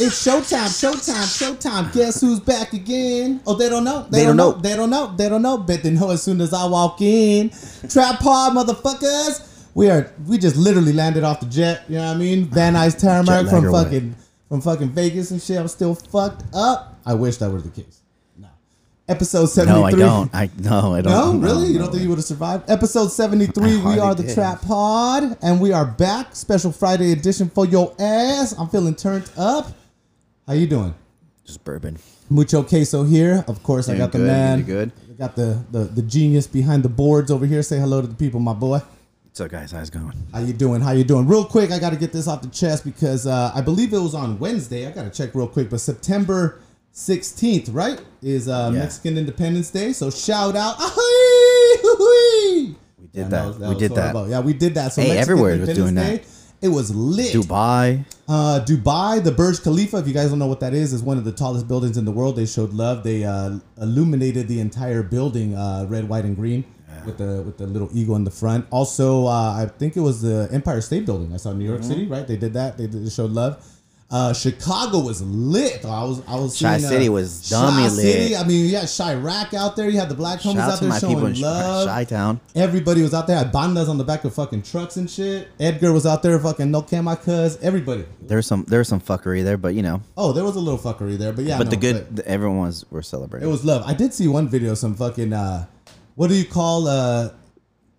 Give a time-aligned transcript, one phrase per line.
[0.00, 1.92] It's showtime, showtime, showtime.
[1.92, 3.40] Guess who's back again?
[3.44, 4.06] Oh, they don't know.
[4.08, 4.52] They don't know.
[4.52, 5.12] They don't know.
[5.16, 5.58] They don't know.
[5.58, 7.50] But they know as soon as I walk in.
[7.88, 9.72] Trap pod, motherfuckers.
[9.74, 10.12] We are.
[10.28, 11.82] We just literally landed off the jet.
[11.88, 12.44] You know what I mean?
[12.44, 14.14] Van Nuys Tarmac from fucking
[14.48, 15.58] from fucking Vegas and shit.
[15.58, 17.00] I'm still fucked up.
[17.04, 18.00] I wish that were the case.
[18.36, 18.46] No.
[19.08, 20.00] Episode seventy three.
[20.00, 20.28] No.
[20.32, 20.60] I don't.
[20.62, 21.40] I no, I don't.
[21.40, 21.72] No, really?
[21.72, 22.70] you don't think you would have survived?
[22.70, 24.34] Episode 73, we are the did.
[24.34, 26.36] Trap Pod, and we are back.
[26.36, 28.54] Special Friday edition for your ass.
[28.56, 29.72] I'm feeling turned up.
[30.48, 30.94] How you doing?
[31.44, 31.98] just bourbon?
[32.30, 33.44] Mucho queso here.
[33.46, 34.58] Of course, I Doing got the good, man.
[34.58, 34.92] you good?
[35.10, 37.62] I got the, the the genius behind the boards over here.
[37.62, 38.80] Say hello to the people, my boy.
[39.24, 39.72] What's up, guys?
[39.72, 40.14] How's it going?
[40.32, 40.80] How you doing?
[40.80, 41.26] How you doing?
[41.28, 43.98] Real quick, I got to get this off the chest because uh, I believe it
[43.98, 44.86] was on Wednesday.
[44.86, 46.60] I got to check real quick, but September
[46.94, 48.80] 16th, right, is uh, Yeah.
[48.80, 49.92] Mexican Independence Day.
[49.92, 50.76] So shout out.
[51.80, 53.58] We We did that.
[53.58, 54.26] We did that.
[54.28, 54.92] Yeah, we did that.
[54.92, 56.24] So Hey, Mexican everywhere was Independence doing Day,
[56.60, 57.32] It was lit.
[57.34, 58.04] Dubai.
[58.28, 59.98] Uh, Dubai, the Burj Khalifa.
[59.98, 62.04] If you guys don't know what that is, is one of the tallest buildings in
[62.04, 62.34] the world.
[62.36, 63.04] They showed love.
[63.04, 66.64] They uh, illuminated the entire building, uh, red, white, and green,
[67.06, 68.66] with the with the little eagle in the front.
[68.70, 71.32] Also, uh, I think it was the Empire State Building.
[71.32, 71.90] I saw New York Mm-hmm.
[71.90, 72.26] City, right?
[72.26, 72.76] They did that.
[72.76, 73.64] They, did, they showed love.
[74.10, 75.84] Uh, Chicago was lit.
[75.84, 78.04] I was I was Chi seeing, uh, City was dummy Chi lit.
[78.06, 78.36] City.
[78.36, 79.90] I mean, you had Chirac out there.
[79.90, 81.86] You had the black homies out out there showing in love.
[81.88, 82.40] Chi Town.
[82.54, 83.36] Everybody was out there.
[83.36, 85.48] Had bandas on the back of fucking trucks and shit.
[85.60, 87.58] Edgar was out there, fucking no can my cuz.
[87.58, 88.06] Everybody.
[88.22, 91.18] There's some there's some fuckery there, but you know, Oh, there was a little fuckery
[91.18, 91.58] there, but yeah.
[91.58, 93.46] but no, the good, the, everyone was were celebrating.
[93.46, 93.82] it was love.
[93.84, 95.66] I did see one video, some fucking uh,
[96.14, 97.28] what do you call uh,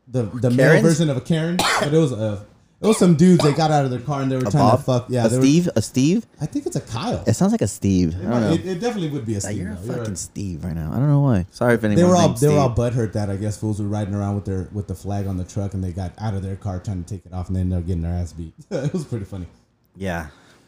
[0.07, 1.57] the the male version of a Karen?
[1.57, 2.43] but it was uh,
[2.81, 3.43] it was some dudes.
[3.43, 5.05] They got out of their car and they were a trying Bob, to fuck.
[5.09, 6.25] Yeah, a they were- Steve, a Steve.
[6.39, 7.23] I think it's a Kyle.
[7.27, 8.15] It sounds like a Steve.
[8.19, 8.51] I don't know.
[8.53, 9.57] It, it definitely would be a Like, Steve.
[9.57, 9.87] you're a though.
[9.87, 10.89] fucking You're- Steve right now.
[10.91, 11.45] I don't know why.
[11.51, 12.01] Sorry if anyone.
[12.03, 14.45] they were all they were all butthurt that I guess fools were riding around with
[14.45, 17.03] their with the flag on the truck and they got out of their car trying
[17.03, 18.53] to take it off and then they're getting their ass beat.
[18.71, 19.47] it was pretty funny.
[19.95, 20.27] Yeah,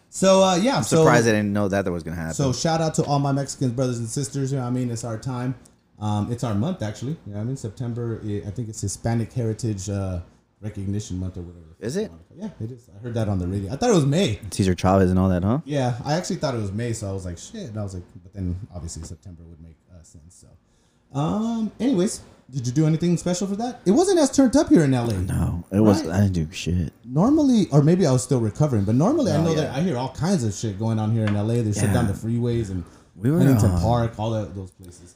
[0.09, 2.33] So uh, yeah, I'm so, surprised I didn't know that that was gonna happen.
[2.33, 4.51] So shout out to all my Mexican brothers and sisters.
[4.51, 4.91] You know what I mean?
[4.91, 5.55] It's our time.
[5.99, 7.11] Um, it's our month actually.
[7.25, 7.55] You know what I mean?
[7.57, 8.19] September.
[8.25, 10.19] i- I think it's Hispanic Heritage uh,
[10.61, 11.65] Recognition Month or whatever.
[11.79, 12.11] Is it?
[12.35, 12.87] Yeah, it is.
[12.95, 13.71] I heard that on the radio.
[13.73, 14.39] I thought it was May.
[14.51, 15.59] Cesar Chavez and all that, huh?
[15.65, 17.69] Yeah, I actually thought it was May, so I was like, shit.
[17.69, 20.45] And I was like, but then obviously September would make uh, sense.
[20.45, 23.79] So, um, anyways, did you do anything special for that?
[23.85, 25.13] It wasn't as turned up here in LA.
[25.13, 26.05] No, it was.
[26.05, 26.15] Right.
[26.17, 26.93] I didn't do shit.
[27.05, 29.61] Normally, or maybe I was still recovering, but normally I Oh, know yeah.
[29.61, 31.63] that I hear all kinds of shit going on here in LA.
[31.63, 31.93] They shut Yeah.
[31.93, 32.83] down the freeways and
[33.15, 35.15] We were, Huntington uh, Park, all that, those places.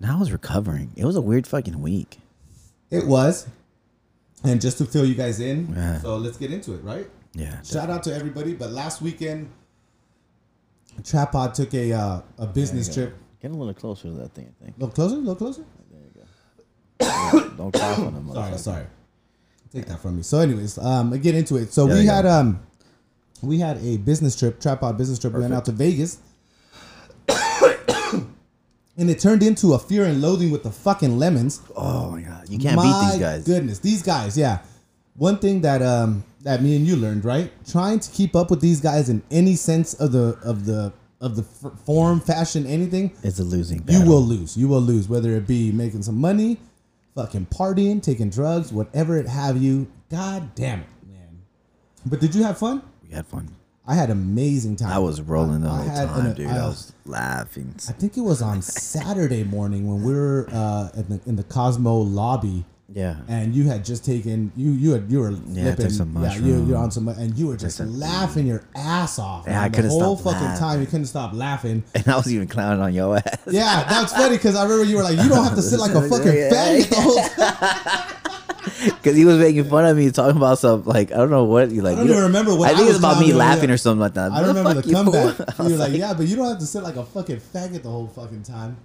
[0.00, 0.92] Now I was recovering.
[0.96, 2.18] It was a weird fucking week.
[2.90, 3.46] It was.
[4.46, 6.00] And just to fill you guys in, Yeah.
[6.00, 7.08] so let's get into it, right?
[7.34, 7.60] Yeah.
[7.62, 8.54] Shout out to everybody.
[8.54, 9.50] But last weekend,
[11.02, 13.14] Trapod took a uh, a business trip.
[13.42, 14.52] Get a little closer to that thing.
[14.60, 14.76] I think.
[14.76, 15.64] A little closer, a little closer.
[15.90, 17.48] There you go.
[17.56, 18.32] Don't cough on them.
[18.32, 18.86] Sorry, sorry.
[19.72, 20.22] Take that from me.
[20.22, 21.72] So, anyways, um, I get into it.
[21.72, 22.60] So Yeah, we had um,
[23.42, 25.34] we had a business trip, Trapod business trip.
[25.34, 26.18] We went out to Vegas.
[28.98, 31.60] And it turned into a fear and loathing with the fucking lemons.
[31.76, 33.44] Oh my god, you can't My beat these guys.
[33.44, 34.60] Goodness, these guys, yeah.
[35.16, 37.50] One thing that um that me and you learned, right?
[37.68, 41.36] Trying to keep up with these guys in any sense of the of the of
[41.36, 43.82] the f- form, fashion, anything, It's a losing.
[43.88, 44.56] you will lose.
[44.56, 46.58] You will lose, whether it be making some money,
[47.14, 49.86] fucking partying, taking drugs, whatever it have you.
[50.10, 51.40] God damn it, man.
[52.04, 52.82] But did you have fun?
[53.02, 53.48] We had fun.
[53.88, 54.90] I had amazing time.
[54.92, 56.48] I was rolling the I whole had time, an- dude.
[56.48, 57.74] I- I was laughing.
[57.88, 61.44] I think it was on Saturday morning when we were uh, in the in the
[61.44, 62.64] Cosmo lobby.
[62.94, 63.16] Yeah.
[63.26, 66.64] and you had just taken you you had you were Yeah, I some yeah you
[66.66, 69.60] you're on some and you were just some- laughing your ass off Yeah.
[69.60, 72.80] I couldn't whole stop fucking time you couldn't stop laughing And I was even clowning
[72.80, 73.38] on your ass.
[73.50, 75.94] yeah that's funny because I remember you were like you don't have to sit like
[75.96, 78.16] a fucking faggot the whole time
[78.96, 81.70] Because he was making fun of me, talking about some, like, I don't know what.
[81.70, 83.70] You like, I don't you even remember what I think it's was about me laughing
[83.70, 84.32] or something like that.
[84.32, 86.66] I don't remember the comeback you were was like yeah but you don't have to
[86.66, 88.76] sit like a fucking faggot the whole fucking time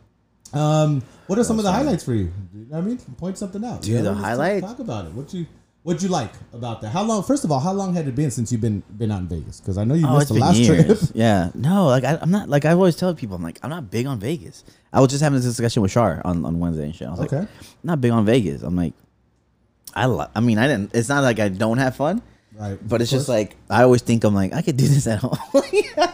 [0.53, 3.37] um what are some of the highlights for you you know what I mean point
[3.37, 5.45] something out Dude, the let's talk- highlight- talk about it what you
[5.83, 8.29] what you like about that how long first of all how long had it been
[8.31, 10.57] since you've been been out in Vegas because I know you Oh, missed the last
[10.57, 10.85] years.
[10.99, 13.69] trip Yeah, no, like I, I'm not like I always tell people, I'm like I'm
[13.69, 14.63] not big on Vegas.
[14.93, 17.07] I was just having this discussion with Shar on, on Wednesday and shit.
[17.07, 17.47] I was like, Okay.
[17.47, 17.47] I'm
[17.83, 18.61] not big on Vegas.
[18.61, 18.93] I'm like,
[19.95, 20.91] I li- I mean, I didn't.
[20.93, 22.21] It's not like I don't have fun,
[22.57, 25.19] right but it's just like I always think I'm like I could do this at
[25.23, 25.37] home.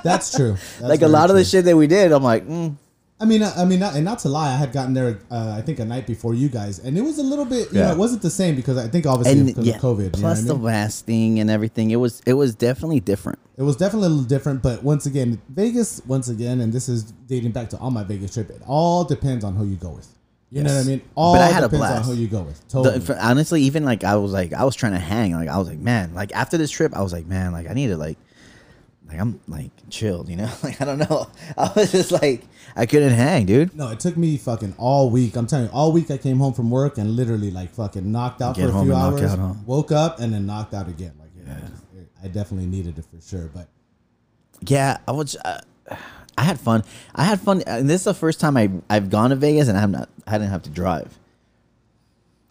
[0.03, 0.53] That's true.
[0.53, 2.75] That's like a lot of the shit that we did, I'm like, mm,
[3.19, 5.19] I mean, I I mean, not, and not to lie, I had gotten there.
[5.31, 7.71] Uh, I think a night before you guys, and it was a little bit.
[7.71, 7.87] You Yeah.
[7.87, 10.13] know, it wasn't the same because I think obviously and because yeah, of COVID.
[10.13, 10.63] plus you know the I mean?
[10.65, 11.89] last thing and everything.
[11.91, 13.39] It was it was definitely different.
[13.57, 14.61] it was definitely a little different.
[14.61, 18.33] But once again, Vegas, once again, and this is dating back to all my Vegas
[18.35, 18.49] trip.
[18.51, 20.07] It all depends on who you go with.
[20.51, 21.01] You know what I mean?
[21.15, 22.09] All But I had a depends on blast.
[22.09, 22.67] who you go with.
[22.69, 22.99] Totally.
[23.01, 25.33] for- honestly, even like I was like I was trying to hang.
[25.33, 27.73] Like I was like, man, like after this trip, I was like, man, like I
[27.73, 28.17] need to like
[29.09, 30.49] like I'm like chilled, you know.
[30.63, 31.27] Like I don't know.
[31.57, 32.43] I was just like
[32.77, 33.75] I couldn't hang, dude.
[33.75, 35.35] No, it took me fucking all week.
[35.35, 38.41] I'm telling you, all week I came home from work and literally like fucking knocked
[38.41, 39.21] out Get for a few hours.
[39.23, 39.53] out, huh?
[39.65, 41.11] Woke up and then knocked out again.
[41.19, 43.49] Like, yeah, I definitely needed it for sure.
[43.53, 43.67] But
[44.61, 45.35] Yeah, I was.
[45.43, 45.59] Uh,
[46.37, 46.83] I had fun.
[47.15, 49.77] I had fun, and this is the first time I I've gone to Vegas and
[49.77, 50.09] I'm not.
[50.25, 51.17] I didn't have to drive.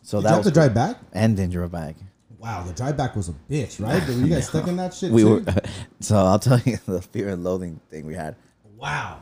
[0.02, 0.98] So you that have was to drive back.
[1.12, 1.96] and then drove back.
[2.38, 4.04] Wow, the drive back was a bitch, right?
[4.08, 5.10] Were you guys stuck in that shit?
[5.10, 5.40] We too?
[5.40, 5.54] were.
[6.00, 8.36] So I'll tell you the fear and loathing thing we had.
[8.76, 9.20] Wow.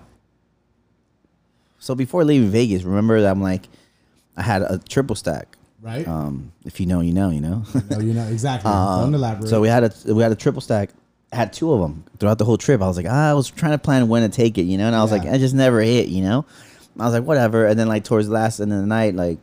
[1.78, 3.68] So before leaving Vegas, remember that I'm like,
[4.36, 5.56] I had a triple stack.
[5.80, 6.06] Right.
[6.08, 7.62] Um, if you know, you know, you know.
[7.90, 8.70] no, you know exactly.
[8.72, 9.42] Uh.
[9.46, 10.90] So we had a we had a triple stack.
[11.34, 12.80] Had two of them throughout the whole trip.
[12.80, 14.86] I was like, ah, I was trying to plan when to take it, you know,
[14.86, 15.18] and I was Yeah.
[15.18, 16.44] like, I just never hit, you know.
[16.98, 17.66] I was like, whatever.
[17.66, 19.38] And then like towards the last end of the night, like,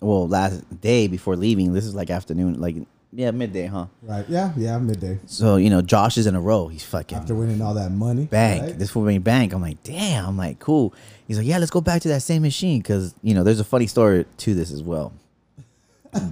[0.00, 2.76] well, last day before leaving, this is like afternoon, like
[3.14, 3.86] yeah, midday, huh?
[4.02, 4.24] right.
[4.28, 4.52] Yeah.
[4.56, 4.78] Yeah.
[4.78, 6.68] Midday So you know, Josh is in a row.
[6.68, 8.24] He's fucking after winning all that money.
[8.24, 8.62] bank.
[8.62, 8.78] right?
[8.78, 9.52] This for me bank.
[9.52, 10.24] I'm like, damn.
[10.26, 10.94] I'm like, cool.
[11.28, 13.64] He's like, yeah, let's go back to that same machine because you know, there's a
[13.64, 15.12] funny story to this as well.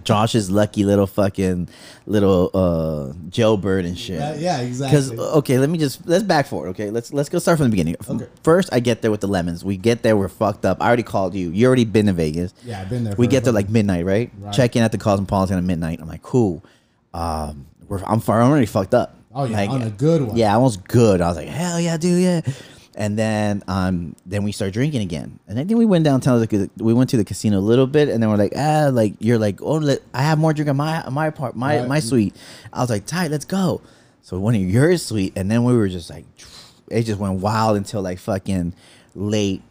[0.04, 1.68] Josh's lucky little fucking
[2.06, 4.20] little uh jailbird and shit.
[4.20, 4.60] Right, yeah.
[4.60, 4.98] Exactly.
[5.16, 6.68] Because okay, let me just let's back forward.
[6.70, 7.96] Okay, let's let's go start from the beginning.
[8.06, 8.26] Okay.
[8.42, 9.64] First, I get there with the lemons.
[9.64, 10.82] We get there, we're fucked up.
[10.82, 11.50] I already called you.
[11.50, 12.52] You already been to Vegas.
[12.62, 13.14] yeah, I've been there.
[13.16, 14.30] We get there like midnight, right?
[14.38, 14.52] Right.
[14.52, 16.00] Check in at the Cosmopolitan at midnight.
[16.02, 16.62] I'm like, cool.
[17.14, 19.16] Um, we're I'm far I'm already fucked up.
[19.34, 20.36] Oh yeah, Like, on a good one.
[20.36, 21.20] yeah, I was good.
[21.20, 22.52] I was like, hell yeah, dude, yeah.
[22.96, 25.38] And then um then we start drinking again.
[25.46, 26.40] And I think we went downtown.
[26.40, 29.14] Like, we went to the casino a little bit, and then we're like, ah, like
[29.20, 31.88] you're like, oh, let, I have more drink on my my part, my Right.
[31.88, 32.34] my suite.
[32.72, 33.80] I was like, tight, let's go.
[34.22, 36.24] So we went to your suite, and then we were just like,
[36.88, 38.74] it just went wild until like fucking
[39.14, 39.62] late.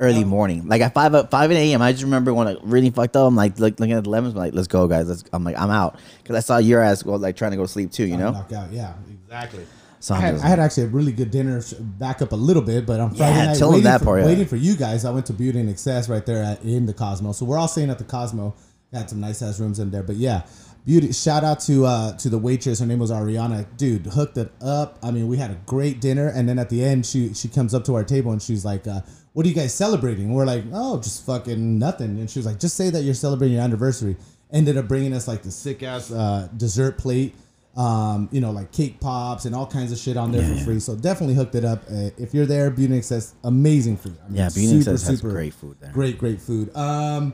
[0.00, 1.82] Early morning, like at five five a.m.
[1.82, 3.26] I just remember when i really fucked up.
[3.26, 5.08] I'm like look, looking at the lemons, I'm like let's go, guys.
[5.08, 5.24] Let's.
[5.32, 7.68] I'm like I'm out because I saw your ass go like trying to go to
[7.68, 8.04] sleep too.
[8.06, 8.30] You know.
[8.30, 8.70] Knocked out.
[8.72, 8.94] Yeah.
[9.24, 9.66] Exactly.
[10.00, 11.62] So I had, I had actually a really good dinner.
[11.80, 14.20] Back up a little bit, but on Friday Yeah, night, tell waiting, that for, part,
[14.20, 14.26] yeah.
[14.26, 16.94] waiting for you guys, I went to Beauty and Essex right there at, in the
[16.94, 17.32] Cosmo.
[17.32, 18.54] So we're all staying at the Cosmo.
[18.92, 20.46] Had some nice ass rooms in there, but yeah,
[20.86, 21.12] beauty.
[21.12, 22.80] Shout out to uh to the waitress.
[22.80, 23.66] Her name was Ariana.
[23.76, 24.98] Dude, hooked it up.
[25.02, 27.74] I mean, we had a great dinner, and then at the end, she she comes
[27.74, 29.02] up to our table and she's like, uh,
[29.34, 32.46] "What are you guys celebrating?" And we're like, "Oh, just fucking nothing." And she was
[32.46, 34.16] like, "Just say that you're celebrating your anniversary."
[34.50, 37.34] Ended up bringing us like the sick ass uh, dessert plate
[37.78, 40.80] um, you know, like cake pops and all kinds of shit on there for free.
[40.80, 41.84] So definitely hooked it up.
[41.90, 44.16] Uh, if you're there, Beauty and Essex, amazing food.
[44.24, 45.92] I mean, Yeah, Beauty and Essex has great food there.
[45.92, 46.74] Great, great food.
[46.76, 47.32] Um,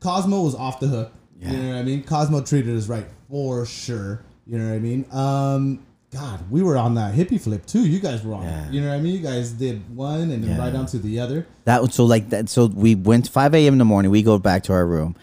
[0.00, 1.12] Cosmo was off the hook.
[1.38, 1.50] Yeah.
[1.50, 1.62] You Yeah.
[1.64, 2.02] know what I mean?
[2.02, 4.22] Cosmo treated us right for sure.
[4.46, 5.04] You know what I mean?
[5.12, 7.86] Um, God, we were on that hippie flip too.
[7.86, 8.42] You guys were on.
[8.44, 8.70] Yeah.
[8.70, 9.14] You know what I mean?
[9.14, 10.58] You guys did one and then Yeah.
[10.58, 11.46] right on to the other.
[11.64, 12.48] That was so like that.
[12.48, 13.74] So we went 5 a.m.
[13.74, 14.10] in the morning.
[14.10, 15.14] We go back to our room.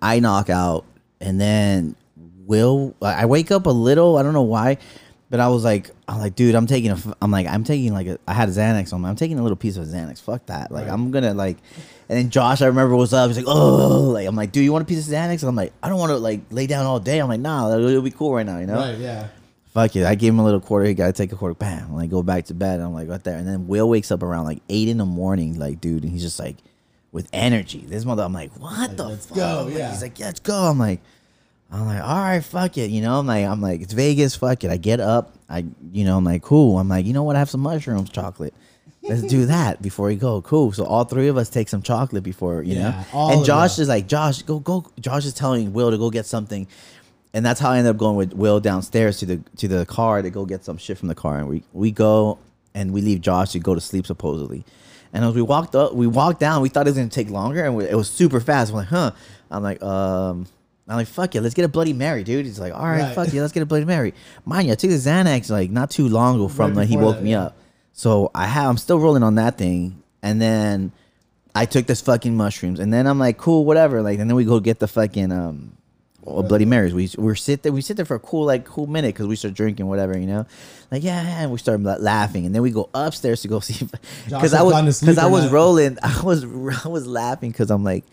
[0.00, 0.84] I knock out,
[1.20, 1.96] and then
[2.48, 2.94] Will.
[3.00, 4.16] I wake up a little.
[4.16, 4.78] I don't know why,
[5.30, 6.98] but I was like, I'm like, dude, I'm taking a.
[7.22, 8.18] I'm like, I'm taking like a.
[8.26, 9.08] I had a Xanax on me.
[9.08, 10.20] I'm taking a little piece of Xanax.
[10.22, 10.72] Fuck that.
[10.72, 10.92] Like Right.
[10.92, 11.58] I'm gonna like.
[12.08, 13.28] And then Josh, I remember was up.
[13.28, 15.46] He's like, oh, like I'm like, dude, you want a piece of Xanax?
[15.46, 17.18] I'm like, I don't want to like lay down all day.
[17.18, 18.76] I'm like, nah, it'll, it'll be cool right now, you know.
[18.76, 18.96] Right?
[18.96, 19.28] Yeah.
[19.74, 20.06] Fuck it.
[20.06, 20.86] I gave him a little quarter.
[20.86, 21.54] He got to take a quarter.
[21.54, 21.94] Bam.
[21.94, 22.80] Like go back to bed.
[22.80, 23.36] I'm like right there.
[23.36, 25.58] And then Will wakes up around like eight in the morning.
[25.58, 26.56] Like dude, and he's just like
[27.12, 27.84] with energy.
[27.86, 28.22] This mother.
[28.22, 29.36] I'm like, what the let's fuck?
[29.36, 29.90] go, Like, yeah.
[29.90, 30.54] He's like, yeah, let's go.
[30.56, 31.00] I'm like,
[31.70, 32.90] I'm like, all right, fuck it.
[32.90, 34.34] You know, I'm like, I'm like, it's Vegas.
[34.36, 34.70] Fuck it.
[34.70, 35.34] I get up.
[35.48, 36.78] I, you know, I'm like, cool.
[36.78, 37.36] I'm like, you know what?
[37.36, 38.54] I have some mushrooms, chocolate.
[39.02, 40.40] Let's do that before we go.
[40.42, 40.72] Cool.
[40.72, 43.28] So all three of us take some chocolate before, you Yeah, know.
[43.30, 44.86] And Josh is like, Josh, go, go.
[44.98, 46.66] Josh is telling Will to go get something
[47.34, 50.22] and that's how I ended up going with Will downstairs to the to the car
[50.22, 52.38] to go get some shit from the car, and we we go
[52.74, 54.64] and we leave Josh to go to sleep supposedly.
[55.12, 56.62] And as we walked up, we walked down.
[56.62, 58.70] We thought it was gonna take longer, and we, it was super fast.
[58.70, 59.10] I'm like, huh?
[59.50, 60.46] I'm like, um,
[60.88, 62.46] I'm like, fuck it, let's get a Bloody Mary, dude.
[62.46, 63.14] He's like, all right, Right.
[63.14, 64.14] fuck it, let's get a Bloody Mary.
[64.44, 66.96] Mind you, I took the Xanax like not too long ago from Right when he
[66.96, 67.44] woke that, me yeah.
[67.44, 67.56] up.
[67.92, 70.92] So I have, I'm still rolling on that thing, and then
[71.54, 74.02] I took this fucking mushrooms, and then I'm like, cool, whatever.
[74.02, 75.72] Like, and then we go get the fucking um,
[76.24, 76.94] oh, Bloody Marys.
[76.94, 79.34] We we sit there, we sit there for a cool like cool minute because we
[79.36, 80.46] start drinking, whatever, you know.
[80.92, 83.58] Like yeah, yeah, and we start la- laughing, and then we go upstairs to go
[83.68, 83.84] see
[84.26, 85.52] because I was gone to sleep because I was not?
[85.52, 86.44] rolling, I was
[86.84, 88.04] I was laughing because I'm like.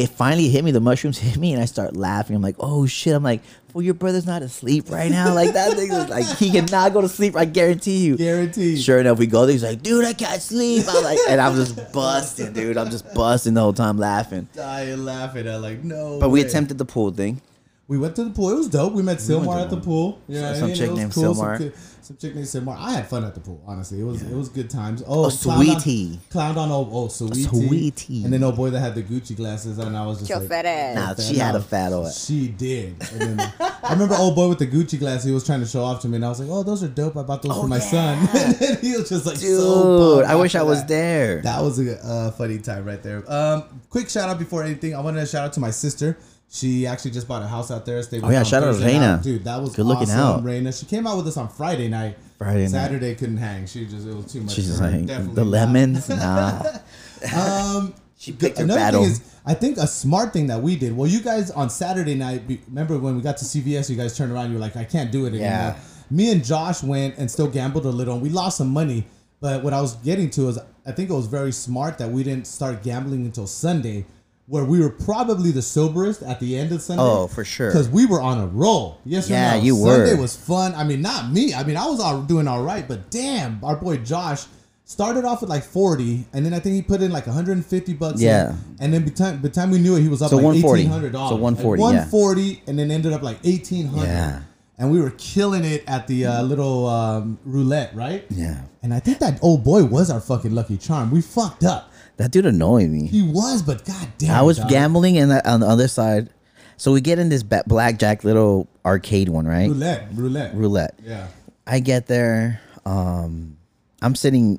[0.00, 0.70] It finally hit me.
[0.70, 2.34] The mushrooms hit me, and I start laughing.
[2.34, 3.42] I'm like, "Oh shit!" I'm like,
[3.74, 5.34] "Well, your brother's not asleep right now.
[5.34, 7.36] Like that thing is like he cannot go to sleep.
[7.36, 8.80] I guarantee you." Guarantee.
[8.80, 9.52] Sure enough, we go there.
[9.52, 10.86] He's like, dude, I can't sleep.
[10.88, 12.78] I'm like, and I'm just busting, dude.
[12.78, 14.48] I'm just busting the whole time laughing.
[14.54, 16.18] Dying laughing I'm like no.
[16.18, 17.42] But we attempted the pool thing.
[17.90, 18.50] We went to the pool.
[18.52, 18.92] It was dope.
[18.92, 20.20] We met went Silmar to at the pool.
[20.28, 21.58] Yeah, Some and chick it was named Some, Silmar.
[21.58, 22.76] ki- some chick named Silmar.
[22.78, 23.60] I had fun at the pool.
[23.66, 25.02] Honestly, it was it was good times.
[25.08, 26.20] Oh, Oh, clowned on- sweetie.
[26.30, 27.42] Clowned on oh, oh sweetie.
[27.42, 28.22] Sweetie.
[28.22, 30.48] And then oh boy that had the Gucci glasses, and I was just Your like,
[30.48, 30.94] fat ass.
[30.94, 31.64] Nah, fat she had a ass.
[31.66, 32.12] fat old.
[32.14, 32.94] She did.
[33.12, 35.24] And then, I remember old boy with the Gucci glasses.
[35.24, 36.88] He was trying to show off to me, and I was like, "Oh, those are
[36.88, 37.16] dope.
[37.16, 37.82] I bought those Oh, for my yeah.
[37.82, 40.88] son." and then he was just like, Dude, so I wish I was that.
[40.88, 41.40] there.
[41.42, 43.24] That was a uh, funny time right there.
[43.28, 44.94] Um, quick shout out before anything.
[44.94, 46.16] I wanted to shout out to my sister.
[46.52, 48.02] She actually just bought a house out there.
[48.02, 49.20] Stayed Oh, yeah, shout out to Reina.
[49.22, 49.44] dude.
[49.44, 50.42] That was Good looking awesome, out.
[50.44, 50.72] Reina.
[50.72, 52.18] She came out with us on Friday night.
[52.38, 52.70] Friday night.
[52.70, 53.66] Saturday couldn't hang.
[53.66, 54.54] She just it was too much.
[54.54, 56.08] She's just like the lemons.
[56.08, 56.62] Nah,
[57.36, 59.02] Um, she picked her another battle.
[59.02, 60.96] thing is, I think a smart thing that we did.
[60.96, 63.88] Well, you guys on Saturday night, remember when we got to CVS?
[63.88, 64.48] You guys turned around.
[64.48, 65.46] You were like, I can't do it anymore.
[65.46, 65.76] Yeah.
[66.10, 69.06] Me and Josh went and still gambled a little, and we lost some money.
[69.40, 72.24] But what I was getting to is, I think it was very smart that we
[72.24, 74.04] didn't start gambling until Sunday,
[74.50, 77.02] where we were probably the soberest at the end of Sunday.
[77.04, 77.68] Oh, for sure.
[77.68, 78.98] Because we were on a roll.
[79.04, 79.62] Yes Yeah, or no?
[79.62, 80.06] you Sunday were.
[80.08, 80.74] Sunday was fun.
[80.74, 81.54] I mean, not me.
[81.54, 84.46] I mean, I was all doing all right, but damn, our boy Josh
[84.84, 88.20] started off with like 40, and then I think he put in like 150 bucks.
[88.20, 88.26] in.
[88.26, 88.56] Yeah.
[88.80, 90.36] and then by the time, by the time we knew it, he was up So
[90.36, 90.82] like 140.
[90.88, 91.30] 1800 dollars.
[91.30, 91.86] So 140, yeah.
[91.86, 94.04] 140, and then ended up like 1800.
[94.04, 94.40] Yeah.
[94.78, 98.24] And we were killing it at the uh, little um, roulette, right?
[98.30, 101.10] Yeah, And I think that old boy was our fucking lucky charm.
[101.12, 101.92] We fucked up.
[102.20, 103.06] That dude annoyed me.
[103.06, 104.34] He was, but god damn.
[104.36, 104.68] I was dog.
[104.68, 106.30] gambling, and on the other side,
[106.76, 109.68] so we get in this ba- blackjack little arcade one, right?
[109.68, 110.94] roulette, roulette, Roulette.
[111.02, 111.28] Yeah.
[111.66, 112.60] I get there.
[112.84, 113.56] Um,
[114.02, 114.58] I'm sitting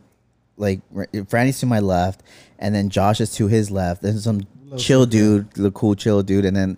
[0.58, 2.22] like r- Franny's to my left,
[2.60, 4.02] and then Josh is to his left.
[4.02, 4.42] There's some
[4.78, 6.78] chill dude, the cool chill dude, and then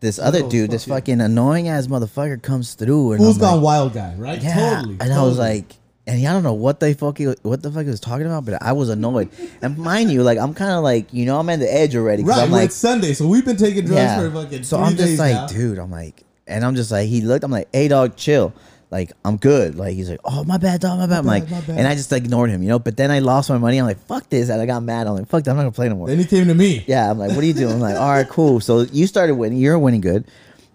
[0.00, 3.12] this other Little dude, this fucking- fucking annoying ass motherfucker comes through.
[3.12, 4.40] And Who's I'm like, gone wild guy, right?
[4.42, 4.96] Yeah, Totally.
[5.00, 5.54] and I was totally.
[5.56, 5.76] like,
[6.08, 8.46] and I don't know what the fuck he, what the fuck he was talking about,
[8.46, 9.28] but I was annoyed.
[9.60, 12.24] and mind you, like I'm kind of like you know I'm at the edge already.
[12.24, 14.96] right, I'm like, it's Sunday, so we've been taking drugs for fucking so three I'm
[14.96, 15.46] just like, now.
[15.46, 18.54] dude, I'm like, and I'm just like, he looked, I'm like, hey, dog, chill.
[18.90, 19.74] Like, I'm good.
[19.74, 21.18] Like, he's like, oh, my bad, dog, my bad.
[21.18, 21.78] I'm bad, like, my bad.
[21.78, 22.78] and I just ignored him, you know.
[22.78, 23.76] But then I lost my money.
[23.76, 24.48] I'm like, fuck this.
[24.48, 25.06] And I got mad.
[25.06, 25.50] I'm like, fuck that.
[25.50, 26.06] I'm not gonna play no more.
[26.08, 26.84] Then he came to me.
[26.86, 27.74] Yeah, I'm like, what are you doing?
[27.74, 28.60] I'm like, all right, cool.
[28.60, 29.58] So you started winning.
[29.58, 30.24] You're winning good.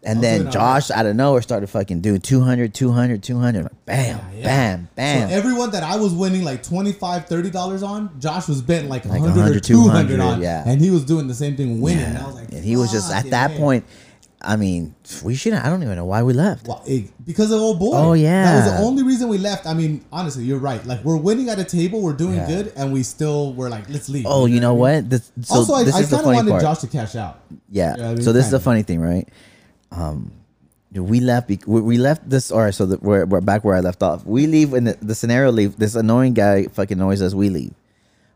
[0.05, 3.63] And then Josh out of nowhere started fucking doing 200, 200, 200.
[3.63, 4.43] Like, bam, Yeah.
[4.43, 5.29] bam, bam.
[5.29, 9.19] So everyone that I was winning like 25 $30 on, Josh was betting like, Like
[9.21, 10.41] 100, 100, or 200 200, on.
[10.41, 10.63] yeah.
[10.67, 12.03] And he was doing the same thing winning.
[12.03, 13.85] And I was like, and he was just at that A." point.
[14.45, 14.93] I mean,
[15.23, 15.63] we shouldn't.
[15.63, 16.67] I don't even know why we left.
[16.67, 17.91] Well, eh, it- because of old boy.
[17.95, 18.43] Oh, yeah.
[18.43, 19.65] That was the only reason we left.
[19.65, 20.85] I mean, honestly, you're right.
[20.85, 22.47] Like, we're winning at a table, we're doing Yeah.
[22.47, 24.25] good, and we still were like, let's leave.
[24.27, 24.79] Oh, you know mean?
[24.81, 25.09] what?
[25.09, 26.61] This, so also, I, I kind of wanted part.
[26.61, 27.39] Josh to cash out.
[27.71, 27.95] Yeah.
[27.97, 28.65] Yeah, I mean, so this is the kinda.
[28.65, 29.29] funny thing, right?
[29.95, 30.31] Um,
[30.91, 31.49] we left.
[31.49, 32.51] We we left this.
[32.51, 32.73] All right.
[32.73, 34.25] So the, we're, we're back where I left off.
[34.25, 35.51] We leave in the, the scenario.
[35.51, 37.33] Leave this annoying guy fucking annoys us.
[37.33, 37.73] We leave.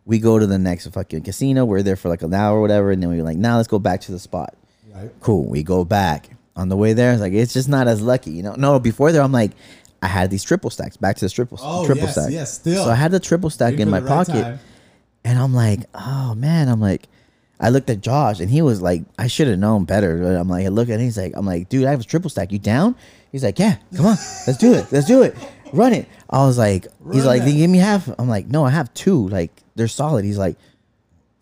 [0.05, 1.65] We go to the next fucking casino.
[1.65, 3.77] We're there for like an hour or whatever, and then we're like, now let's go
[3.77, 4.55] back to the spot.
[4.95, 5.11] Right.
[5.19, 5.45] Cool.
[5.45, 6.29] We go back.
[6.55, 8.55] On the way there, it's like it's just not as lucky, you know.
[8.55, 9.51] No, before there, I'm like,
[10.01, 10.97] I had these triple stacks.
[10.97, 12.31] Back to the triple Oh, triple yes, stack.
[12.31, 12.85] yes, still.
[12.85, 14.41] So I had the triple stack Waiting in my right pocket.
[14.41, 14.59] time.
[15.23, 17.07] And I'm like, oh man, I'm like,
[17.59, 20.17] I looked at Josh and he was like, I should have known better.
[20.17, 22.03] But I'm like, I look at him, he's like, I'm like, dude, I have a
[22.03, 22.51] triple stack.
[22.51, 22.95] You down?
[23.31, 25.35] He's like, yeah, come on, let's do it, let's do it,
[25.73, 26.07] run it.
[26.29, 28.09] I was like, he's like, give me half.
[28.19, 29.27] I'm like, no, I have two.
[29.27, 30.23] Like they're solid.
[30.25, 30.57] He's like,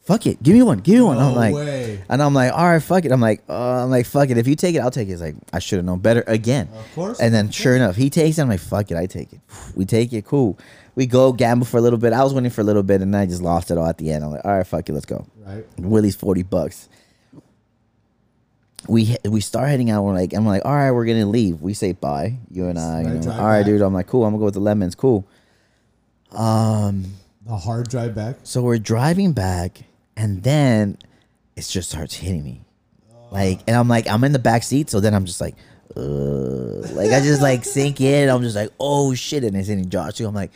[0.02, 1.18] fuck it, give me one, give me one.
[1.18, 2.04] I'm like, way.
[2.10, 3.12] and I'm like, all right, fuck it.
[3.12, 4.38] I'm like, uh, I'm like, fuck it.
[4.38, 5.12] If you take it, I'll take it.
[5.12, 6.70] He's like, I should have known better again.
[6.74, 7.20] Of course.
[7.20, 8.42] And then sure enough, he takes it.
[8.42, 9.40] I'm like, fuck it, I take it.
[9.76, 10.58] We take it, cool.
[10.96, 12.14] We go gamble for a little bit.
[12.14, 13.98] I was winning for a little bit, and then I just lost it all at
[13.98, 14.24] the end.
[14.24, 15.28] I'm like, all right, fuck it, let's go.
[15.46, 15.66] Right.
[15.78, 16.90] Willie's forty bucks.
[18.88, 20.04] We we start heading out.
[20.04, 21.62] We're like, I'm like, all right, we're gonna leave.
[21.62, 23.02] We say bye, you and I.
[23.02, 23.66] You know, all right, back.
[23.66, 23.82] dude.
[23.82, 24.26] I'm like, cool.
[24.26, 24.96] I'm gonna go with the lemons.
[24.96, 25.28] Cool.
[26.32, 27.06] Um.
[27.46, 28.38] The hard drive back.
[28.42, 29.84] So we're driving back,
[30.18, 30.98] and then
[31.56, 32.66] it just starts hitting me,
[33.30, 34.90] like, and I'm like, I'm in the back seat.
[34.90, 35.54] So then I'm just like,
[35.96, 38.30] uh, like I just like sink in.
[38.30, 40.26] I'm just like, oh shit, and it's hitting Josh too.
[40.28, 40.52] I'm like,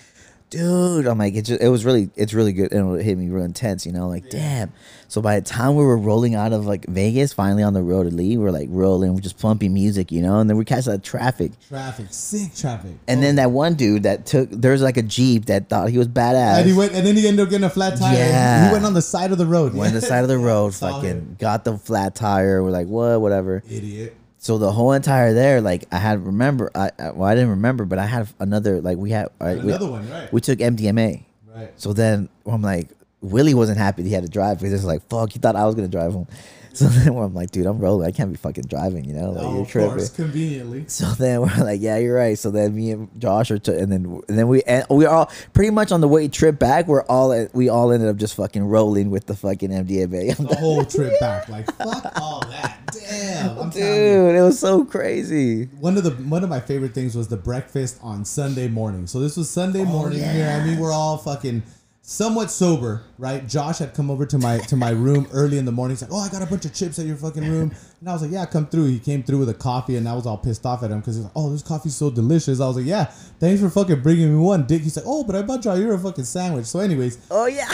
[0.49, 3.29] dude, I'm like, it just, it was really, it's really good, and it hit me
[3.29, 4.71] real intense, you know, like, damn.
[5.07, 8.03] So by the time we were rolling out of like Vegas, finally on the road
[8.03, 10.85] to leave, we're like rolling, we're just pumping music, you know, and then we catch
[10.85, 11.51] that traffic.
[11.67, 12.05] Traffic.
[12.11, 12.91] Sick traffic.
[13.07, 16.07] And then that one dude that took there's like a jeep that thought he was
[16.07, 16.59] badass.
[16.59, 18.15] And he went, and then he ended up getting a flat tire.
[18.15, 18.67] Yeah.
[18.67, 19.73] He went on the side of the road.
[19.73, 22.61] went on the side of the road, fucking got the flat tire.
[22.63, 23.63] We're like, what, whatever.
[23.67, 24.15] Idiot.
[24.41, 27.83] So the whole entire there, like I had remember, I, I well I didn't remember,
[27.83, 30.31] but I had another like we had right, we, Another one, right?
[30.31, 31.23] we took MDMA.
[31.53, 31.71] Right.
[31.75, 32.87] So then I'm like,
[33.21, 35.65] Willie wasn't happy that he had to drive because it's like, fuck, he thought I
[35.65, 36.25] was gonna drive him.
[36.79, 38.07] So then I'm like, dude, I'm rolling.
[38.07, 39.31] I can't be fucking driving, you know?
[39.31, 39.89] Like Oh, you're of tripping.
[39.91, 40.85] course, conveniently.
[40.87, 42.37] So then we're like, yeah, you're right.
[42.37, 45.29] So then me and Josh are, t- and then and then we and we all
[45.53, 46.87] pretty much on the way trip back.
[46.87, 50.37] We're all we all ended up just fucking rolling with the fucking MDMA.
[50.37, 51.49] The whole trip back.
[51.49, 52.77] Like, fuck all that.
[52.93, 53.57] Damn.
[53.59, 53.71] I'm you.
[53.73, 55.65] Dude, it was so crazy.
[55.79, 59.07] One of the one of my favorite things was the breakfast on Sunday morning.
[59.07, 60.19] So this was Oh, Sunday morning.
[60.19, 60.79] You know what I mean?
[60.79, 61.63] We're all fucking
[62.09, 63.47] somewhat sober, right?
[63.47, 65.95] Josh had come over to my to my room early in the morning.
[65.95, 68.13] He's like, "Oh, I got a bunch of chips at your fucking room," and I
[68.13, 70.37] was like, "Yeah, come through." He came through with a coffee, and I was all
[70.37, 72.85] pissed off at him because he's like, "Oh, this coffee's so delicious." I was like,
[72.87, 73.05] "Yeah,
[73.39, 75.97] thanks for fucking bringing me one, dick." He's like, "Oh, but I bought you a
[75.99, 77.69] fucking sandwich." So, anyways, Oh yeah.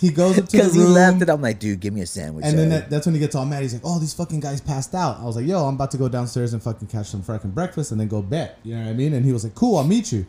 [0.00, 0.68] he goes up to the room.
[0.68, 1.28] Because he left it.
[1.28, 2.44] I'm like, dude, give me a sandwich.
[2.46, 3.62] And then uh, that, that's when he gets all mad.
[3.62, 5.98] He's like, "Oh, these fucking guys passed out." I was like, "Yo, I'm about to
[5.98, 8.90] go downstairs and fucking catch some fucking breakfast and then go bet." You know what
[8.90, 9.12] I mean?
[9.14, 10.24] And he was like, "Cool, I'll meet you."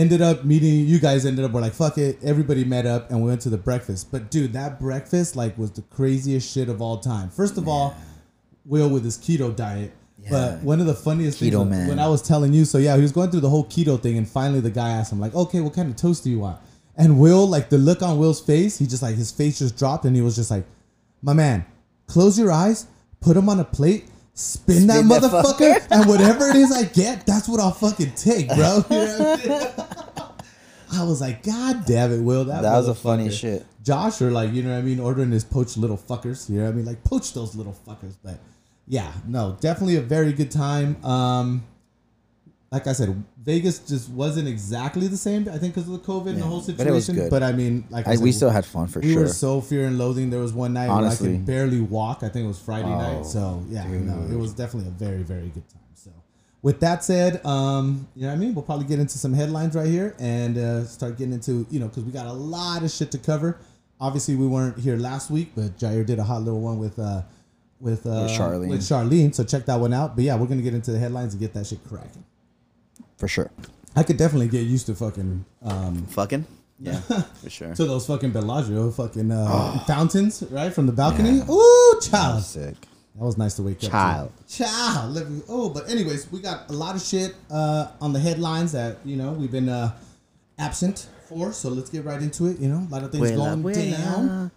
[0.00, 1.26] Ended up meeting you guys.
[1.26, 4.10] Ended up we're like, "Fuck it." Everybody met up and we went to the breakfast.
[4.10, 7.28] But dude, that breakfast like was the craziest shit of all time.
[7.28, 7.94] First of all,
[8.64, 9.92] Will with his keto diet.
[10.22, 10.30] Yeah.
[10.30, 11.88] But one of the funniest things Keto was man.
[11.88, 14.16] when I was telling you, so yeah, he was going through the whole keto thing,
[14.16, 16.58] and finally the guy asked him like, "Okay, what kind of toast do you want?"
[16.96, 20.06] And Will, like the look on Will's face, he just like his face just dropped,
[20.06, 20.64] and he was just like,
[21.20, 21.66] "My man,
[22.06, 22.86] close your eyes,
[23.20, 24.06] put them on a plate."
[24.40, 27.72] Spin, that Spin that motherfucker, fucker." and whatever it is I get, that's what I'll
[27.72, 28.84] fucking take, bro.
[28.90, 30.30] You know what I mean?
[30.92, 32.46] I was like, God damn it, Will.
[32.46, 33.64] That, that was a funny shit.
[33.84, 36.48] Josh or like you know what I mean, ordering his poached little fuckers.
[36.50, 38.16] You know what I mean, like poach those little fuckers.
[38.22, 38.38] But
[38.86, 41.02] yeah, no, definitely a very good time.
[41.04, 41.64] Um,
[42.72, 45.48] like I said, Vegas just wasn't exactly the same.
[45.48, 47.28] I think because of the COVID and the Yeah, whole but it was situation.
[47.28, 49.16] but I mean, like I, I, said, we still had fun for we sure.
[49.16, 50.30] We were so fear and loathing.
[50.30, 51.32] There was one night where I Honestly.
[51.32, 52.18] could barely walk.
[52.22, 53.26] I think it was Friday Oh, night.
[53.26, 55.82] So yeah, no, it was definitely a very very good time.
[55.94, 56.12] So
[56.62, 58.54] with that said, um, you know what I mean.
[58.54, 61.88] We'll probably get into some headlines right here and uh, start getting into you know
[61.88, 63.58] because we got a lot of shit to cover.
[64.00, 66.98] Obviously, we weren't here last week, but Jair did a hot little one with.
[67.00, 67.22] Uh,
[67.80, 68.68] with, uh, With Charlene.
[68.68, 70.14] with Charlene, so check that one out.
[70.14, 72.22] But yeah, we're gonna get into the headlines and get that shit cracking.
[73.20, 73.50] For sure.
[73.94, 76.46] I could definitely get used to fucking um, Fucking.
[76.80, 76.98] Yeah,
[77.42, 77.74] for sure.
[77.74, 81.42] to those fucking Bellagio fucking uh, fountains, right from the balcony.
[81.48, 82.74] Ooh, child, Sick.
[82.80, 83.90] that was nice to wake up.
[83.90, 84.32] Child.
[84.48, 85.14] child.
[85.14, 85.42] Let me.
[85.48, 89.16] Oh, but anyways, we got a lot of shit uh, on the headlines that you
[89.16, 89.92] know we've been uh,
[90.58, 91.52] absent for.
[91.52, 92.58] So let's get right into it.
[92.58, 93.98] You know, a lot of things Vuela, going vuela.
[93.98, 94.50] down.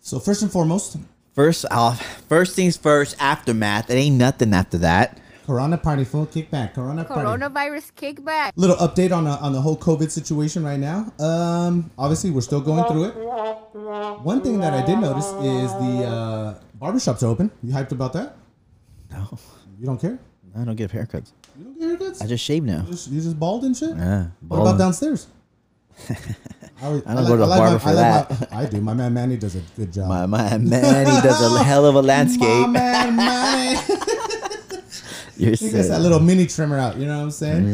[0.00, 0.96] So first and foremost,
[1.34, 3.14] First off, first things first.
[3.20, 3.90] Aftermath.
[3.90, 5.20] It ain't nothing after that.
[5.48, 6.74] Corona party full kickback.
[6.74, 7.22] Corona party.
[7.24, 8.52] Coronavirus kickback.
[8.56, 11.10] Little update on uh, on the whole COVID situation right now.
[11.18, 13.14] Um, obviously we're still going through it.
[14.22, 17.50] One thing that I did notice is the uh, barbershops are open.
[17.62, 18.36] You hyped about that?
[19.10, 19.26] No,
[19.80, 20.18] You don't care?
[20.54, 21.32] I don't get haircuts.
[21.58, 22.22] You don't get haircuts?
[22.22, 22.82] I just shave now.
[22.84, 23.96] You just, you just bald and shit?
[23.96, 24.26] Yeah.
[24.48, 25.28] What about downstairs?
[26.10, 26.14] I,
[26.86, 28.50] always- I don't go to the my- barber for I that.
[28.52, 28.80] my- I do.
[28.82, 30.08] My man Manny does a good job.
[30.08, 32.68] My man, man, he does a hell of a landscape.
[32.68, 33.16] My landscape.
[33.16, 34.17] man Manny.
[35.38, 36.96] You're gets that little mini trimmer out.
[36.96, 37.64] You know what I'm saying?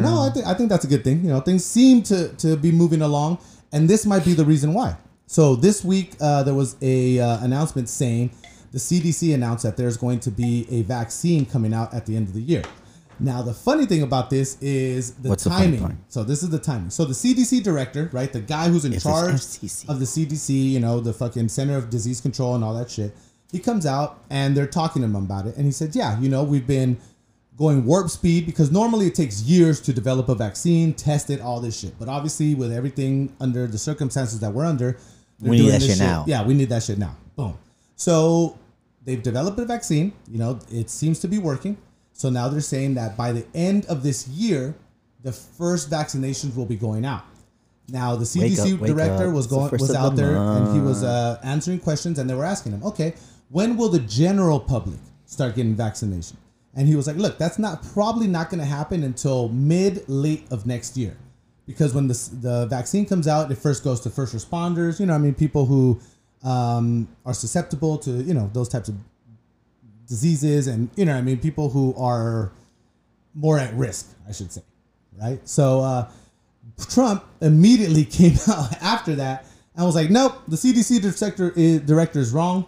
[0.00, 1.22] No, I think I think that's a good thing.
[1.22, 3.38] You know, things seem to to be moving along,
[3.72, 4.96] and this might be the reason why.
[5.26, 8.30] So this week uh, there was a uh, announcement saying
[8.72, 12.28] the CDC announced that there's going to be a vaccine coming out at the end
[12.28, 12.62] of the year.
[13.20, 15.80] Now the funny thing about this is the What's timing.
[15.80, 15.94] part?
[16.08, 16.90] so this is the timing.
[16.90, 19.34] So the CDC director, right, the guy who's in It's charge
[19.88, 23.14] of the CDC, you know, the fucking Center of Disease Control and all that shit.
[23.50, 26.28] He comes out and they're talking to him about it, and he said, "Yeah, you
[26.28, 26.98] know, we've been
[27.60, 31.60] going warp speed because normally it takes years to develop a vaccine, test it, all
[31.60, 31.98] this shit.
[31.98, 34.96] But obviously, with everything under the circumstances that we're under,
[35.40, 36.24] We need that this shit now.
[36.26, 37.16] Yeah, we need that shit now.
[37.36, 37.58] Boom.
[37.96, 38.58] So
[39.04, 40.14] they've developed a vaccine.
[40.26, 41.76] You know, it seems to be working.
[42.14, 44.74] So now they're saying that by the end of this year,
[45.22, 47.24] the first vaccinations will be going out.
[47.88, 49.34] Now the Wake CDC up, wake director up.
[49.34, 52.44] was going was out the there and he was uh, answering questions and they were
[52.44, 53.14] asking him, okay,
[53.50, 56.36] when will the general public start getting vaccination?
[56.74, 60.46] And he was like, look, that's not probably not going to happen until mid late
[60.52, 61.16] of next year,
[61.66, 65.00] because when the the vaccine comes out, it first goes to first responders.
[65.00, 66.00] You know, I mean, people who
[66.44, 68.94] um, are susceptible to you know those types of
[70.06, 72.52] diseases, and you know, I mean, people who are
[73.34, 74.62] more at risk, I should say,
[75.20, 75.40] right?
[75.48, 76.10] So uh,
[76.88, 82.20] Trump immediately came out after that and was like, "Nope, the CDC director is, director
[82.20, 82.66] is wrong.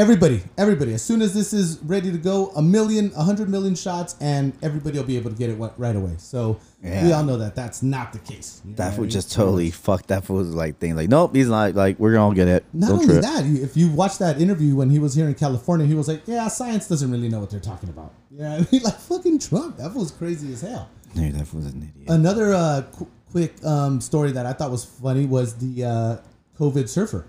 [0.00, 3.74] Everybody, everybody, as soon as this is ready to go, a million, a hundred million
[3.74, 7.36] shots, and everybody will be able to get it right away." So we all know
[7.36, 8.62] that that's not the case.
[8.64, 9.10] You know That I mean?
[9.10, 10.96] just totally fucked that fool's like thing.
[10.96, 12.64] Like, nope, he's not like we're gonna all get it.
[12.72, 13.22] Not Don't only trip.
[13.24, 16.22] that, if you watch that interview when he was here in California, he was like,
[16.24, 19.76] "Yeah, science doesn't really know what they're talking about." Yeah, I mean, like fucking Trump.
[19.76, 20.88] That was crazy as hell.
[21.14, 22.08] Dude, that fool's an idiot.
[22.08, 26.16] Another uh, qu- quick um, story that I thought was funny was the uh,
[26.58, 27.26] COVID surfer.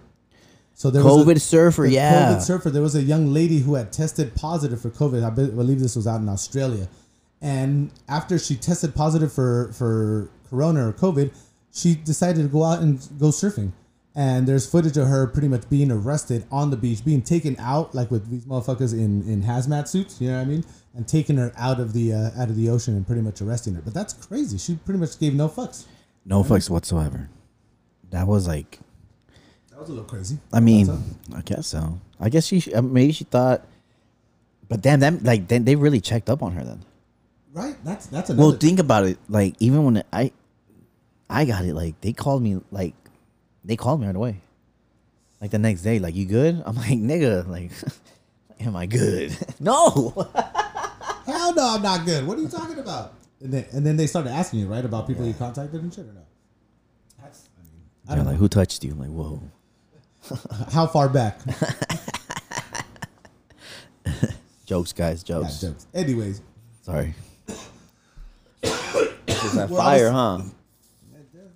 [0.81, 2.33] So there was COVID a, surfer, the yeah.
[2.33, 2.71] COVID surfer.
[2.71, 5.23] There was a young lady who had tested positive for COVID.
[5.23, 6.87] I believe this was out in Australia,
[7.39, 11.35] and after she tested positive for for corona or COVID,
[11.71, 13.73] she decided to go out and go surfing.
[14.15, 17.93] and there's footage of her pretty much being arrested on the beach, being taken out
[17.93, 20.19] like with these motherfuckers in in hazmat suits.
[20.19, 20.65] You know what I mean?
[20.95, 23.75] And taking her out of the uh, out of the ocean and pretty much arresting
[23.75, 23.83] her.
[23.83, 24.57] But that's crazy.
[24.57, 25.85] She pretty much gave no fucks.
[26.25, 27.29] No fucks whatsoever.
[28.09, 28.79] That was like,
[29.81, 30.37] was a little crazy.
[30.53, 30.89] I mean,
[31.35, 31.99] I guess so.
[32.19, 33.65] I guess she uh, maybe she thought,
[34.69, 36.81] but damn, that like then they really checked up on her then.
[37.53, 37.75] right.
[37.83, 38.49] That's that's another.
[38.49, 39.17] Well, think about it.
[39.27, 40.31] Like even when I,
[41.29, 41.73] I got it.
[41.73, 42.61] Like they called me.
[42.71, 42.93] Like
[43.65, 44.41] they called me right away.
[45.41, 45.99] Like the next day.
[45.99, 46.61] Like you good?
[46.65, 47.47] I'm like nigga.
[47.47, 47.71] Like,
[48.59, 49.35] am I good?
[49.59, 50.11] no.
[51.25, 52.25] Hell no, I'm not good.
[52.27, 53.13] What are you talking about?
[53.41, 56.05] And then and then they started asking you right about people you contacted and shit
[56.05, 56.21] or no?
[57.21, 58.91] That's I mean I They're don't like, know who touched you?
[58.91, 59.41] I'm like, whoa.
[60.71, 61.39] how far back.
[64.65, 65.23] Jokes, guys.
[65.27, 65.61] Yeah, Jokes.
[65.61, 65.87] jokes.
[65.93, 66.41] Anyways,
[66.81, 67.13] Sorry.
[68.63, 70.41] It's that We're fire, huh?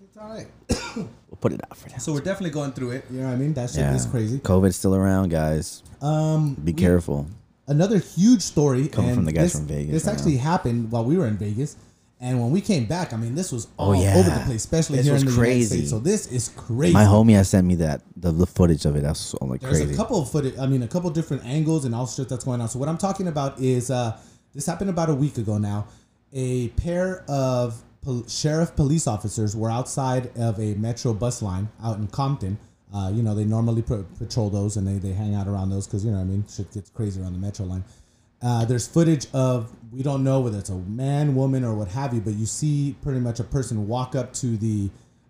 [0.03, 0.47] it's all right.
[1.29, 1.97] We'll put it out for now.
[1.97, 3.05] So we're definitely going through it.
[3.11, 3.53] You know what I mean?
[3.55, 3.93] That shit Yeah.
[3.95, 4.39] is crazy.
[4.39, 5.83] COVID's still around, guys.
[6.01, 7.27] Um, Be careful.
[7.67, 10.43] another huge story Coming from the guys this, from Vegas This right actually now.
[10.43, 11.75] happened while we were in Vegas,
[12.25, 14.15] and when we came back, I mean, this was Oh, all yeah.
[14.17, 15.75] over the place, especially This here in the United crazy.
[15.77, 15.89] States.
[15.91, 16.93] So this is crazy.
[16.93, 19.01] My homie has sent me that the, the footage of it.
[19.03, 19.93] That's so like There's crazy.
[19.93, 20.57] a couple of footage.
[20.57, 22.67] I mean, a couple different angles and all shit that's going on.
[22.69, 24.17] So what I'm talking about is uh,
[24.53, 25.87] this happened about a week ago now.
[26.33, 31.97] A pair of pol- sheriff police officers were outside of a metro bus line out
[31.97, 32.57] in Compton.
[32.93, 35.85] Uh, you know, they normally pro- patrol those and they, they hang out around those
[35.85, 37.83] because you know what I mean shit gets crazy around the metro line.
[38.45, 42.13] Uh, there's footage of we don't know whether it's a man, woman, or what have
[42.13, 44.89] you, but you see pretty much a person walk up to the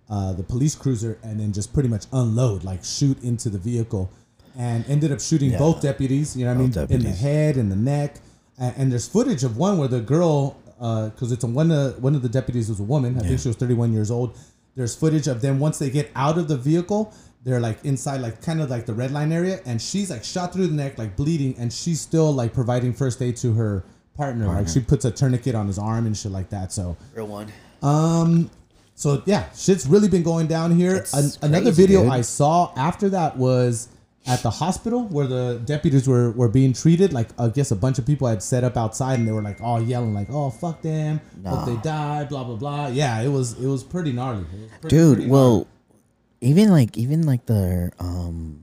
[0.10, 4.12] uh, the police cruiser and then just pretty much unload, like shoot into the vehicle,
[4.58, 5.60] and ended up shooting Yeah.
[5.60, 6.36] both deputies.
[6.36, 8.17] You know what I mean, Both in the head, in the neck,
[8.60, 12.15] and, and there's footage of one where the girl, because it's a, one of one
[12.15, 13.17] of the deputies was a woman.
[13.17, 13.28] I Yeah.
[13.30, 14.38] think she was 31 years old.
[14.75, 17.13] There's footage of them once they get out of the vehicle.
[17.45, 20.51] They're like inside, like kind of like the red line area, and she's like shot
[20.51, 23.86] through the neck, like bleeding, and she's still like providing first aid to her
[24.17, 24.47] partner.
[24.47, 26.71] Like she puts a tourniquet on his arm and shit like that.
[26.73, 27.51] So, Real one.
[27.84, 28.49] um,
[28.95, 30.95] so yeah, shit's really been going down here.
[30.95, 32.12] It's An- another crazy, video dude.
[32.13, 33.89] I saw after that was
[34.27, 37.13] at the hospital where the deputies were, were being treated.
[37.13, 39.62] Like I guess a bunch of people had set up outside and they were like
[39.62, 42.88] all yelling like, "Oh fuck them, hope they die," blah blah blah.
[42.88, 44.45] Yeah, it was it was pretty gnarly.
[44.45, 45.67] Was pretty- Dude, pretty well,
[46.41, 48.62] even like even like the um,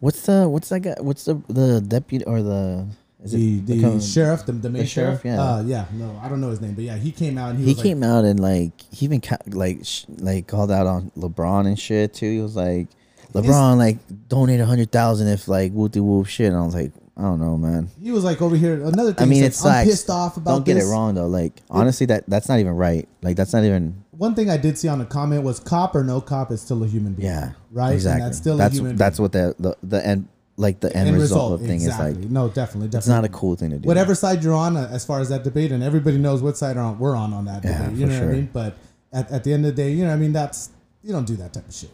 [0.00, 0.94] what's the what's that guy?
[1.00, 2.86] What's the the deputy or the
[3.22, 5.42] is the the com- sheriff, the, the main the sheriff, sheriff, yeah.
[5.42, 7.72] uh, yeah, no, I don't know his name, but yeah, he came out and he,
[7.72, 11.66] He came out and like he even ca- like sh- like called out on LeBron
[11.66, 12.30] and shit too.
[12.30, 12.88] He was like,
[13.32, 16.48] LeBron like donate a hundred thousand if like de whoop shit.
[16.48, 17.88] And I was like, I don't know, man.
[18.02, 18.74] he was like over here.
[18.74, 20.50] Another thing, I mean, it's I'm like pissed off about.
[20.50, 20.86] Don't get this.
[20.86, 21.26] it wrong though.
[21.26, 23.08] Like honestly, that that's not even right.
[23.22, 26.04] Like that's not even One thing I did see on the comment was cop or
[26.04, 27.28] no cop is still a human being.
[27.28, 27.52] yeah.
[27.70, 27.92] right.
[27.92, 28.22] Exactly.
[28.22, 28.96] And that's still that's a human.
[28.96, 29.24] that's being.
[29.24, 32.12] what the, the the end like the end, End result, of thing exactly.
[32.12, 32.30] is like.
[32.30, 32.98] no, definitely, definitely.
[32.98, 33.86] It's not a cool thing to do.
[33.86, 36.76] whatever side you're on uh, as far as that debate, and everybody knows what side
[36.78, 37.98] on, we're on on that Yeah, debate.
[37.98, 38.28] You for know what.
[38.28, 38.48] I mean?
[38.52, 38.76] But
[39.12, 40.70] at, at the end of the day, you know, what I mean, that's
[41.02, 41.90] you don't do that type of shit.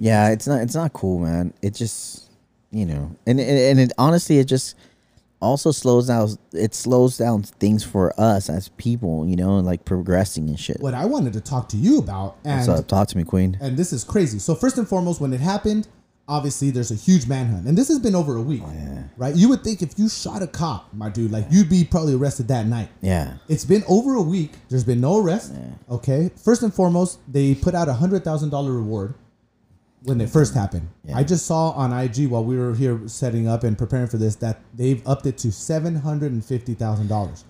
[0.00, 1.52] Yeah, it's not it's not cool, man.
[1.60, 2.30] It just
[2.70, 4.76] you know, and and, and it honestly it just
[5.40, 10.48] also slows down it slows down things for us as people, you know, like progressing
[10.48, 10.80] and shit.
[10.80, 12.88] What I wanted to talk to you about, and up?
[12.88, 13.56] Talk to me, Queen.
[13.60, 14.38] and this is crazy.
[14.38, 15.88] So first and foremost, when it happened,
[16.28, 19.04] obviously there's a huge manhunt, and this has been over a week, Oh, yeah.
[19.16, 19.34] right?
[19.36, 22.48] You would think if you shot a cop, my dude, like you'd be probably arrested
[22.48, 22.88] that night.
[23.00, 23.34] Yeah.
[23.48, 24.52] It's been over a week.
[24.68, 25.52] There's been no arrest.
[25.90, 26.30] Okay.
[26.42, 29.14] First and foremost, they put out a hundred thousand dollar reward
[30.06, 30.88] when it first happened.
[31.04, 31.16] Yeah.
[31.18, 34.36] I just saw on IG while we were here setting up and preparing for this
[34.36, 37.44] that they've upped it to seven hundred and fifty thousand dollars.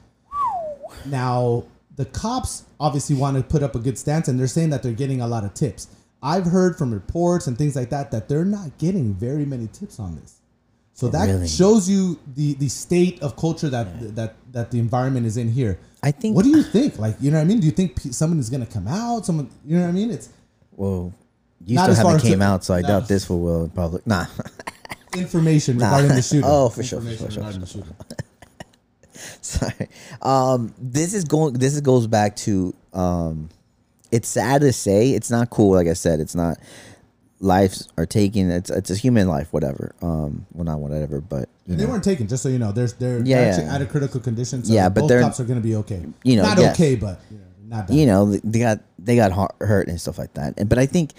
[1.05, 1.65] Now
[1.97, 4.93] the cops obviously want to put up a good stance, and they're saying that they're
[4.93, 5.89] getting a lot of tips.
[6.23, 10.01] I've heard from reports and things like that that they're not getting very many tips
[10.01, 10.41] on this.
[10.95, 11.47] So that Really?
[11.47, 15.79] shows you the the state of culture that that that the environment is in here.
[16.03, 16.99] I think What do you think?
[16.99, 17.61] Like, you know what I mean?
[17.61, 19.27] Do you think someone is gonna come out?
[19.27, 20.11] Someone, you know what I mean?
[20.11, 20.31] It's
[20.75, 21.13] well
[21.65, 22.89] you Not still as far haven't as came the- out, so I no.
[22.89, 24.27] doubt this will will probably nah.
[25.17, 26.45] information regarding the shooting.
[26.45, 27.95] Oh, for sure, for Information sure, for regarding the shooting.
[29.41, 29.89] Sorry.
[30.23, 31.55] Um, this is going.
[31.55, 32.75] This is, goes back to.
[32.93, 33.49] Um,
[34.13, 35.11] it's sad to say.
[35.13, 35.73] It's not cool.
[35.75, 36.59] Like I said, it's not.
[37.41, 38.51] Lives are taken.
[38.51, 39.53] It's it's a human life.
[39.53, 39.95] Whatever.
[40.03, 41.91] Um, well, not whatever, but you They know.
[41.91, 42.73] weren't taken, just so you know.
[42.73, 43.75] There's they're, Yeah, they're actually yeah.
[43.75, 44.65] out of critical condition.
[44.65, 46.03] So Yeah, but both they're- cops are gonna be okay.
[46.25, 46.75] You know, not yes.
[46.75, 47.45] okay, but you know,
[47.77, 47.97] not bad.
[47.97, 50.55] you know they got they got har- hurt and stuff like that.
[50.59, 51.13] And- But I think,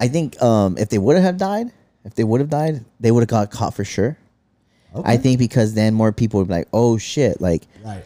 [0.00, 1.72] I think um, if they would have died,
[2.04, 4.16] if they would have died, they would have got caught for sure.
[4.94, 5.12] Okay.
[5.12, 8.04] I think because then more people would be like, oh shit, like right.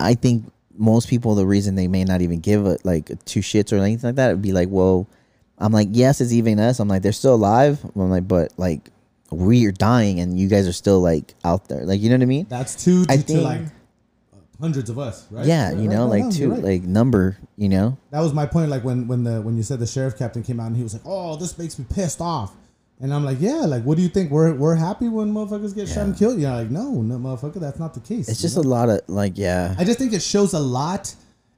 [0.00, 3.72] I think most people the reason they may not even give it like two shits
[3.72, 5.06] or anything like that would be like, well,
[5.58, 6.78] I'm like, yes, it's even us.
[6.78, 7.84] I'm like, they're still alive.
[7.96, 8.90] I'm like, but like,
[9.30, 11.84] we're dying, and you guys are still like out there.
[11.84, 12.46] Like, you know what I mean?
[12.48, 13.04] That's too.
[13.04, 13.60] to, I to think- like
[14.60, 15.46] hundreds of us, right?
[15.46, 16.62] Yeah, you right, know, right, like two, right.
[16.62, 17.38] like number.
[17.56, 18.70] You know, that was my point.
[18.70, 20.94] Like when when the when you said the sheriff captain came out and he was
[20.94, 22.52] like, "Oh, this makes me pissed off,"
[23.00, 24.30] and I'm like, "Yeah, like what do you think?
[24.30, 27.78] We're we're happy when motherfuckers get shot and killed." You're like, "No, no, motherfucker, that's
[27.78, 28.62] not the case." it's just know?
[28.62, 31.14] a lot of like, yeah, I just think it shows a lot.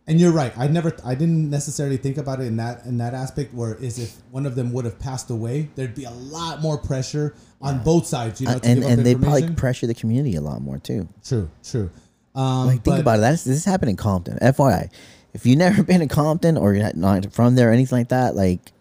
[0.07, 0.53] And you're right.
[0.59, 3.55] I never, I didn't necessarily think about it in that in that aspect.
[3.55, 6.79] Where is if one of them would have passed away, there'd be a lot more
[6.79, 8.41] pressure on both sides.
[8.41, 11.07] You know, Uh, and and they probably pressure the community a lot more too.
[11.23, 11.91] true, true.
[12.35, 13.23] Um, Like think about it.
[13.23, 14.39] That's this happened in Compton.
[14.41, 14.91] FYI,
[15.35, 18.35] if you've never been to Compton or you're not from there or anything like that,
[18.37, 18.73] like,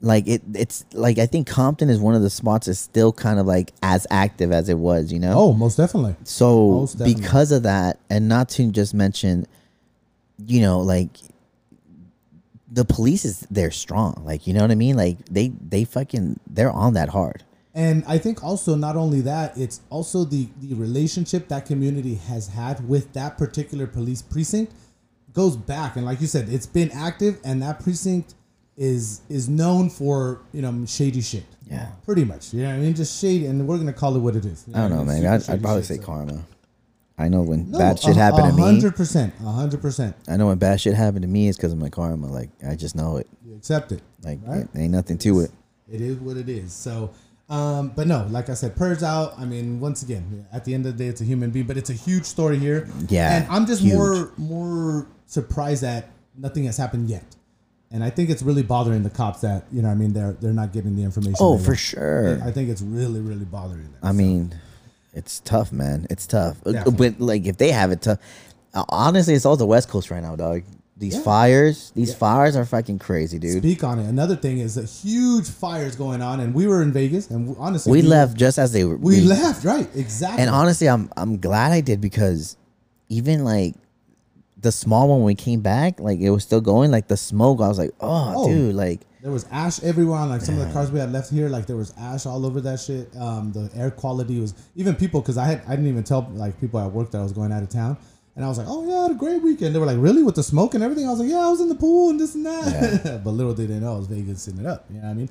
[0.00, 3.38] like it, it's like I think Compton is one of the spots that's still kind
[3.38, 5.12] of like as active as it was.
[5.12, 5.32] You know.
[5.36, 6.16] Oh, most definitely.
[6.24, 7.22] So Most definitely.
[7.22, 9.46] because of that, and not to just mention,
[10.44, 11.10] you know, like
[12.70, 14.22] the police is they're strong.
[14.24, 14.96] Like you know what I mean?
[14.96, 17.44] Like they they fucking they're on that hard.
[17.74, 22.48] And I think also not only that, it's also the the relationship that community has
[22.48, 24.72] had with that particular police precinct
[25.32, 25.96] goes back.
[25.96, 28.34] And like you said, it's been active, and that precinct
[28.76, 31.44] is is known for you know shady shit.
[31.70, 31.88] Yeah.
[32.04, 32.52] pretty much.
[32.52, 32.94] You know I mean?
[32.94, 34.64] Just shady, and we're gonna call it what it is.
[34.68, 35.24] You I don't know, man.
[35.24, 36.44] I'd, I'd probably shit, say so- karma.
[37.18, 38.62] I know when No, bad shit a- happened to me.
[38.62, 40.16] hundred percent, hundred percent.
[40.28, 42.26] I know when bad shit happened to me is because of my karma.
[42.26, 43.28] Like I just know it.
[43.46, 44.02] You accept it.
[44.22, 44.62] Like Right.
[44.74, 45.50] it ain't nothing to it.
[45.90, 46.72] It is what it is.
[46.72, 47.10] So,
[47.48, 49.38] um, but no, like I said, purge out.
[49.38, 51.76] I mean, once again, at the end of the day, it's a human being, but
[51.76, 52.88] it's a huge story here.
[53.08, 53.94] Yeah, and I'm just huge.
[53.94, 57.24] more more surprised that nothing has happened yet.
[57.90, 59.90] And I think it's really bothering the cops that you know.
[59.90, 61.36] I mean, they're they're not getting the information.
[61.40, 61.78] Oh, for want.
[61.78, 62.42] sure.
[62.42, 64.00] I think it's really really bothering them.
[64.02, 64.54] I mean,
[65.12, 66.06] it's tough, man.
[66.08, 66.56] It's tough.
[66.64, 67.10] Uh, Definitely.
[67.10, 68.18] But like, if they have it tough,
[68.72, 70.62] uh, honestly, it's all the West Coast right now, dog.
[71.02, 71.22] These Yeah.
[71.22, 73.58] fires, these fires are fucking crazy, dude.
[73.58, 74.06] Speak on it.
[74.08, 77.90] Another thing is a huge fires going on, and we were in Vegas, and honestly,
[77.90, 78.96] we left just as they were.
[78.96, 79.88] We left, right?
[79.96, 80.40] Exactly.
[80.40, 82.56] and honestly, I'm I'm glad I did because
[83.08, 83.74] even like
[84.60, 86.92] the small one when we came back, like it was still going.
[86.92, 88.46] Like the smoke, I was like, oh, Oh.
[88.46, 91.30] dude, like There was ash everywhere on like some of the cars we had left
[91.32, 91.48] here.
[91.48, 93.10] Like there was ash all over that shit.
[93.16, 96.60] Um, the air quality was even people because I had I didn't even tell like
[96.60, 97.96] people at work that I was going out of town,
[98.34, 99.74] and I was like, oh yeah, I had a great weekend.
[99.74, 101.06] They were like, really with the smoke and everything.
[101.06, 103.20] I was like, yeah, I was in the pool and this and that.
[103.24, 104.86] but little did they know I was Vegas sitting it up.
[104.88, 105.28] You know what I mean?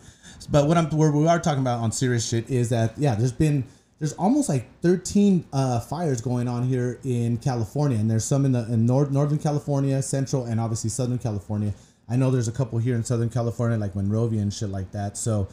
[0.50, 3.32] But what I'm where we are talking about on serious shit is that yeah, there's
[3.32, 3.64] been
[3.98, 8.52] there's almost like 13 uh, fires going on here in California, and there's some in
[8.52, 11.74] the in North, Northern California, Central, and obviously Southern California.
[12.10, 15.18] I know there's a couple here in Southern California, like Monrovia and shit like that.
[15.18, 15.48] So,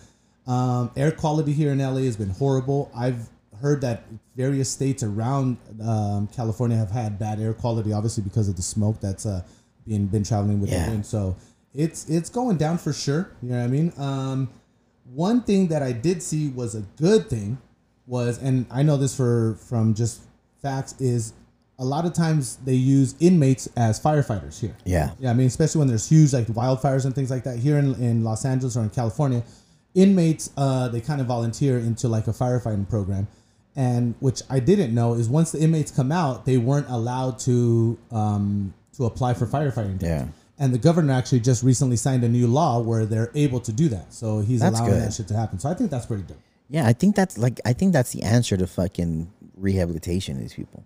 [0.47, 2.91] um, air quality here in LA has been horrible.
[2.97, 3.29] I've
[3.61, 4.05] heard that
[4.37, 9.01] various states around um, California have had bad air quality, obviously because of the smoke
[9.01, 9.43] that's uh,
[9.87, 10.85] being been traveling with Yeah.
[10.87, 11.07] the wind.
[11.07, 11.37] So
[11.75, 13.31] it's it's going down for sure.
[13.43, 13.93] You know what I mean?
[13.99, 14.49] Um,
[15.15, 17.59] one thing that I did see was a good thing
[18.07, 20.23] was, and I know this for from just
[20.63, 21.33] facts, is
[21.79, 24.75] a lot of times they use inmates as firefighters here.
[24.85, 27.79] yeah, Yeah, I mean, especially when there's huge like wildfires and things like that here
[27.79, 29.45] in, in Los Angeles or in California,
[29.95, 33.29] inmates uh, they kind of volunteer into like a firefighting program,
[33.77, 37.99] and which I didn't know is once the inmates come out, they weren't allowed to
[38.11, 39.93] um, to apply for firefighting.
[40.01, 40.03] jobs.
[40.05, 40.27] Yeah.
[40.61, 43.89] And the governor actually just recently signed a new law where they're able to do
[43.91, 44.13] that.
[44.13, 45.03] So he's That's allowing good.
[45.03, 45.61] that shit to happen.
[45.61, 46.39] So I think that's pretty dope.
[46.69, 46.85] yeah.
[46.87, 50.85] I think that's like I think that's the answer to fucking rehabilitation of these people.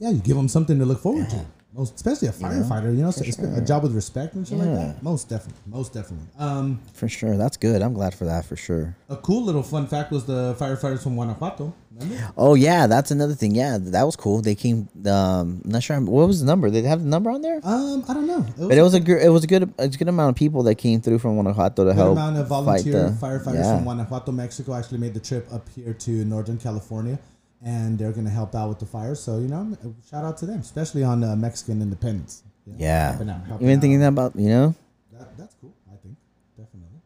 [0.00, 1.44] Yeah, you give them something to look forward to.
[1.74, 4.74] Most, especially a firefighter, you know, so it's a job with respect and shit like
[4.74, 5.02] that.
[5.02, 6.26] Most definitely, most definitely.
[6.38, 7.82] Um, For sure, that's good.
[7.82, 8.96] I'm glad for that for sure.
[9.10, 11.74] A cool little fun fact was the firefighters from Guanajuato.
[11.92, 12.32] Remember?
[12.38, 13.54] Oh yeah, that's another thing.
[13.54, 14.40] Yeah, that was cool.
[14.40, 14.88] They came.
[15.06, 16.70] Um, I'm not sure what was the number.
[16.70, 17.60] Did they have the number on there?
[17.62, 18.46] Um, I don't know.
[18.48, 19.22] It was But it was a good.
[19.22, 19.74] It was a good.
[19.78, 22.48] A good amount of people that came through from Guanajuato to good help amount of
[22.48, 23.76] fight volunteer the firefighters yeah.
[23.76, 27.18] from Guanajuato, Mexico, actually made the trip up here to Northern California,
[27.62, 29.20] and they're going to help out with the fires.
[29.20, 29.76] So you know,
[30.10, 32.42] shout out to them, especially on uh, Mexican independence.
[32.66, 33.10] You know, Yeah.
[33.12, 33.80] helping out, helping Even out.
[33.82, 34.74] thinking about you know.
[35.12, 35.74] That, that's cool.
[35.92, 36.16] I think
[36.56, 37.00] definitely.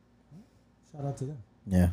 [0.92, 1.38] Shout out to them.
[1.66, 1.88] Yeah.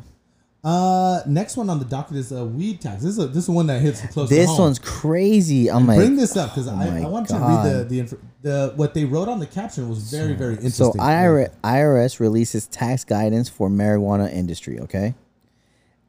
[0.61, 3.01] Uh, next one on the docket is a weed tax.
[3.01, 4.27] This is a, this is one that hits close.
[4.27, 5.71] to This one's crazy.
[5.71, 8.13] I'm Bring like, this up because I, I want you to read the the, inf-
[8.41, 10.91] the what they wrote on the caption was very very interesting.
[10.91, 10.99] so.
[10.99, 14.81] IRS, IRS releases tax guidance for marijuana industry.
[14.81, 15.15] Okay.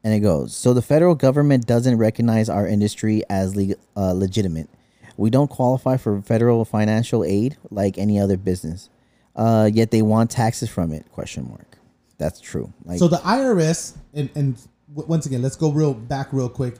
[0.03, 4.67] And it goes, so the federal government doesn't recognize our industry as leg- uh, legitimate.
[5.17, 8.89] We don't qualify for federal financial aid like any other business.
[9.35, 11.05] Uh, yet they want taxes from it?
[11.11, 11.77] Question mark.
[12.17, 12.73] That's true.
[12.85, 14.55] Like, So the IRS and and
[14.93, 16.75] w- once again, let's go real back real quick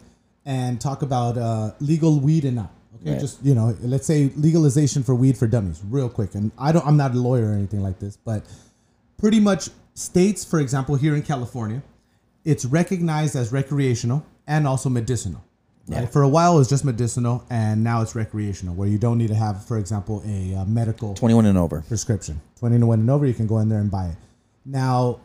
[0.46, 2.72] and talk about uh, legal weed and not.
[3.02, 3.20] Okay, Right.
[3.20, 6.34] just you know, let's say legalization for weed for dummies, real quick.
[6.36, 8.44] And I don't, I'm not a lawyer or anything like this, but
[9.18, 11.82] pretty much states, for example, here in California,
[12.46, 15.44] it's recognized as recreational and also medicinal.
[15.88, 16.08] Right?
[16.10, 19.28] For a while, it was just medicinal, and now it's recreational, where you don't need
[19.30, 21.82] to have, for example, a uh, medical 21 and over.
[21.88, 22.40] prescription.
[22.60, 24.16] 21 and over, you can go in there and buy it.
[24.66, 25.20] Now,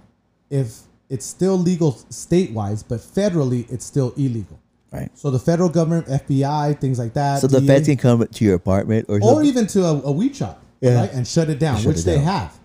[0.50, 4.58] if it's still legal state wise, but federally, it's still illegal.
[4.90, 5.10] Right.
[5.14, 7.40] So the federal government, FBI, things like that.
[7.42, 9.46] So the DEA, feds can come to your apartment or or something.
[9.46, 11.00] even to a, a weed shop, Yeah.
[11.00, 12.24] right, and shut it down, Shut which it they down.
[12.24, 12.58] have.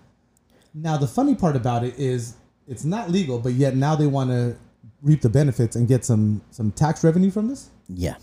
[0.74, 2.34] Now the funny part about it is
[2.72, 4.56] it's not legal, but yet now they want to
[5.02, 7.70] reap the benefits and get some some tax revenue from this.
[7.88, 8.16] yeah.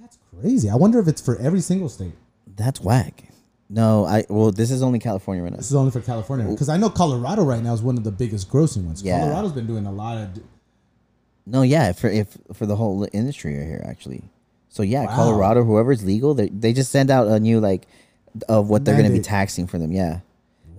[0.00, 0.70] That's crazy.
[0.70, 2.12] I wonder if it's for every single state.
[2.56, 3.24] That's whack.
[3.68, 5.58] No, I well, this is only California right now.
[5.58, 8.10] This is only for California because I know Colorado right now is one of the
[8.12, 9.02] biggest grossing ones.
[9.02, 9.20] Yeah.
[9.20, 10.28] Colorado's been doing a lot of.
[11.44, 14.22] No, yeah, for if for the whole industry right here actually.
[14.70, 15.16] So yeah, Wow.
[15.16, 17.86] Colorado, whoever's legal, they they just send out a new like
[18.48, 19.92] of what they're gonna be taxing for them.
[19.92, 20.20] Yeah,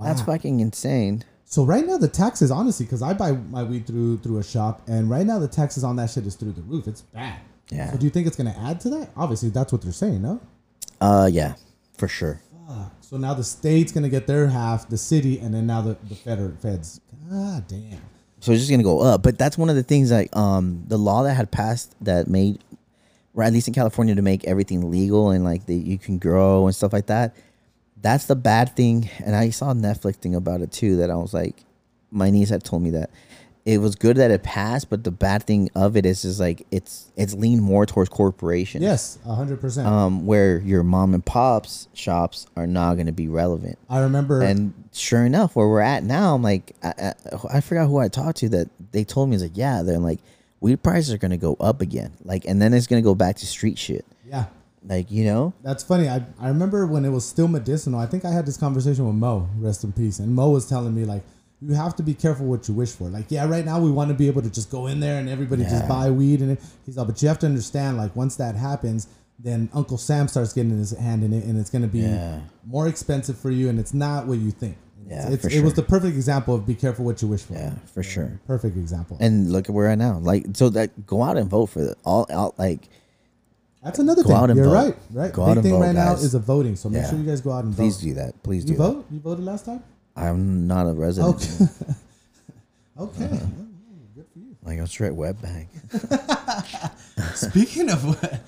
[0.02, 1.24] that's fucking insane.
[1.50, 4.84] So right now the taxes, honestly, because I buy my weed through through a shop,
[4.88, 6.88] and right now the taxes on that shit is through the roof.
[6.88, 7.40] It's bad.
[7.72, 7.90] Yeah.
[7.90, 9.10] So do you think it's gonna add to that?
[9.18, 10.40] Obviously, that's what they're saying, no?
[11.02, 11.56] Uh, yeah,
[11.98, 12.40] for sure.
[12.68, 12.92] Fuck.
[13.02, 16.14] So now the state's gonna get their half, the city, and then now the the
[16.14, 17.02] federal feds.
[17.28, 18.00] God damn.
[18.42, 19.24] So it's just gonna go up.
[19.24, 22.60] But that's one of the things like um the law that had passed that made,
[23.34, 26.68] or at least in California, to make everything legal and like that you can grow
[26.68, 27.36] and stuff like that.
[28.02, 29.10] That's the bad thing.
[29.26, 30.98] And I saw a Netflix thing about it too.
[30.98, 31.64] That I was like,
[32.12, 33.10] my niece had told me that
[33.66, 36.66] it was good that it passed, but the bad thing of it is just like
[36.72, 38.84] it's it's leaned more towards corporations.
[38.84, 39.88] Yes, hundred percent.
[39.88, 43.78] Um, where your mom and pops shops are not going to be relevant.
[43.90, 44.42] I remember.
[44.42, 47.14] And sure enough, where we're at now, I'm like, I, I,
[47.56, 50.20] I forgot who I talked to that they told me, is like, yeah, they're like,
[50.62, 52.14] weed prices are going to go up again.
[52.24, 54.06] Like, and then it's going to go back to street shit.
[54.28, 54.46] yeah,
[54.86, 55.54] Like, you know?
[55.64, 56.08] that's funny.
[56.08, 58.00] I I remember when it was still medicinal.
[58.00, 60.96] I think I had this conversation with Mo, rest in peace, and Mo was telling
[60.96, 61.24] me like.
[61.62, 63.10] You have to be careful what you wish for.
[63.10, 65.28] Like, yeah, right now we want to be able to just go in there and
[65.28, 66.62] everybody just buy weed and it.
[66.86, 70.54] He's like, but you have to understand, like, once that happens, then Uncle Sam starts
[70.54, 72.40] getting his hand in it, and it's going to be Yeah.
[72.66, 74.78] more expensive for you, and it's not what you think.
[75.06, 77.56] Yeah, it's, for it was the perfect example of be careful what you wish for.
[77.56, 78.40] Yeah, for sure.
[78.48, 79.18] Perfect example.
[79.20, 80.18] And look at where at now.
[80.20, 82.58] Like, so that go out and vote for the all out.
[82.58, 82.88] Like,
[83.84, 84.56] That's another Go thing.
[84.58, 84.74] You're vote.
[84.74, 84.96] right.
[85.12, 85.32] Right.
[85.34, 86.76] Go Big out and thing vote, right now is the voting.
[86.76, 87.10] So make Yeah.
[87.10, 87.82] sure you guys go out and vote.
[87.84, 88.04] please vote.
[88.08, 88.44] do that.
[88.44, 88.84] Please You do that.
[88.84, 89.06] vote?
[89.12, 89.84] You voted last time?
[90.18, 91.36] I'm not a resident.
[91.36, 91.94] Okay.
[93.00, 93.26] okay.
[93.26, 93.46] Uh-huh.
[94.16, 94.56] Good for you.
[94.66, 95.68] Like, I'm straight web bag.
[97.36, 98.42] Speaking of what,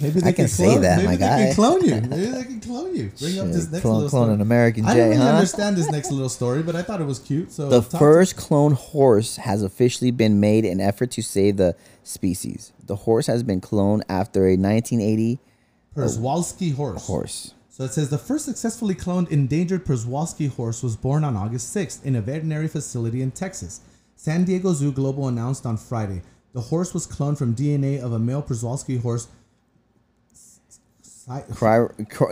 [0.00, 1.44] maybe they I can say clone, that, maybe my they guy.
[1.46, 1.94] Can clone you.
[2.02, 3.12] Maybe they can clone you.
[3.18, 4.34] Bring up this next clone, little clone story.
[4.34, 5.28] an American I J, don't really huh?
[5.30, 7.52] understand this next little story, but I thought it was cute.
[7.52, 11.74] So The first clone horse has officially been made in effort to save the
[12.06, 12.72] species.
[12.84, 15.38] The horse has been cloned after a 1980
[15.94, 17.06] Przewalski horse.
[17.06, 17.54] horse.
[17.70, 22.04] So it says the first successfully cloned endangered Przewalski horse was born on August 6th
[22.04, 23.80] in a veterinary facility in Texas.
[24.14, 26.22] San Diego Zoo Global announced on Friday
[26.56, 29.28] the horse was cloned from DNA of a male Przewalski horse.
[31.26, 31.78] Cry, cry,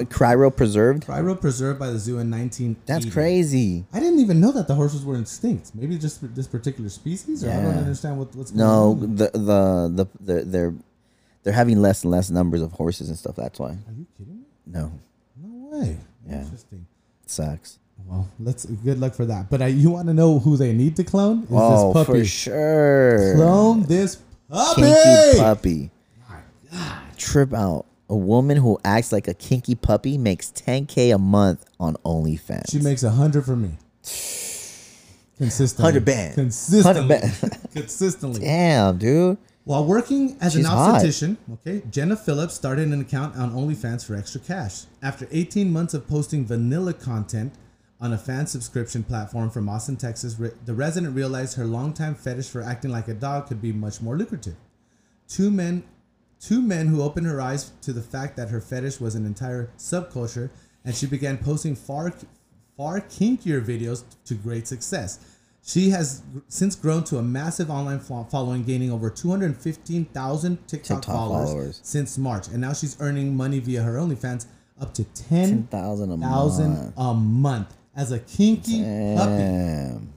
[0.05, 1.05] cryo preserved.
[1.07, 2.77] Cryo preserved by the zoo in 19.
[2.87, 3.85] That's crazy.
[3.93, 5.73] I didn't even know that the horses were extinct.
[5.75, 9.17] Maybe just this particular species, or I don't understand what, what's going No, on.
[9.17, 10.75] the, the the the they're
[11.43, 13.35] they're having less and less numbers of horses and stuff.
[13.35, 13.71] That's why.
[13.71, 14.43] Are you kidding me?
[14.67, 14.93] No,
[15.43, 15.99] No way.
[16.29, 16.43] Yeah.
[16.43, 16.87] Interesting.
[17.25, 17.81] it sucks.
[18.07, 19.51] Well, let's good luck for that.
[19.51, 21.43] But I, you want to know who they need to clone?
[21.43, 22.19] Is oh, this puppy?
[22.21, 23.35] for sure.
[23.35, 24.17] Clone this
[24.49, 24.83] puppy.
[24.83, 25.91] kinky puppy.
[27.17, 27.87] Trip out.
[28.15, 32.71] A woman who acts like a kinky puppy makes 10k a month on OnlyFans.
[32.71, 33.71] She makes a hundred for me.
[35.37, 35.83] Consistently.
[35.83, 36.35] 100 band.
[36.37, 37.01] Consistently.
[37.01, 37.69] 100 band.
[37.73, 38.41] Consistently.
[38.43, 39.37] Damn, dude.
[39.65, 41.05] While working as She's an hot.
[41.05, 44.85] okay, Jenna Phillips started an account on OnlyFans for extra cash.
[45.03, 47.53] After 18 months of posting vanilla content
[48.01, 52.63] on a fan subscription platform from Austin, Texas, the resident realized her longtime fetish for
[52.63, 54.55] acting like a dog could be much more lucrative.
[55.27, 55.83] Two men,
[56.41, 59.71] two men who opened her eyes to the fact that her fetish was an entire
[59.79, 60.51] subculture,
[60.85, 62.13] and she began posting far,
[62.77, 65.19] far kinkier videos to great success.
[65.67, 71.49] She has since grown to a massive online following, gaining over 215,000 TikTok, TikTok followers,
[71.49, 71.81] followers.
[71.83, 74.47] since March, and now she's earning money via her OnlyFans
[74.79, 76.93] up to 10,000 a month.
[76.99, 78.83] a month as a kinky
[79.17, 79.39] puppy.
[79.39, 80.13] Damn.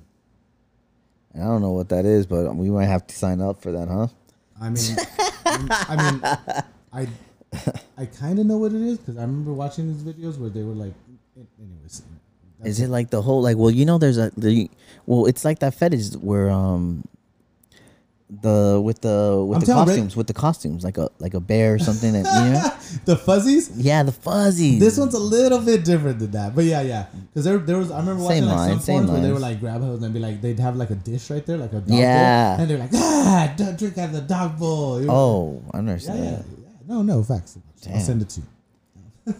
[1.35, 3.87] I don't know what that is, but we might have to sign up for that,
[3.87, 4.07] huh?
[4.59, 4.97] I mean,
[5.45, 6.21] I mean,
[6.93, 7.07] I,
[7.97, 10.63] I kind of know what it is because I remember watching these videos where they
[10.63, 10.93] were like,
[11.59, 12.01] anyways.
[12.63, 13.55] Is it like the whole like?
[13.57, 14.69] Well, you know, there's a the
[15.05, 17.03] well, it's like that fetish where um,
[18.29, 21.75] the with the with I'm the costumes with the costumes like a like a bear
[21.75, 23.71] or something that you know the fuzzies.
[23.77, 27.05] yeah the fuzzies This one's a little bit different than that, but yeah, yeah.
[27.29, 29.31] Because there, there was I remember watching Same like line, some same forums where they
[29.31, 31.71] were like grab hose and be like they'd have like a dish right there, like
[31.71, 32.55] a dog Yeah.
[32.55, 34.99] bowl, and they're like ah, don't drink out of the dog bowl.
[34.99, 35.13] You know?
[35.13, 36.77] oh I understand yeah, yeah.
[36.85, 37.57] No, no facts.
[37.89, 38.47] I'll send it to you.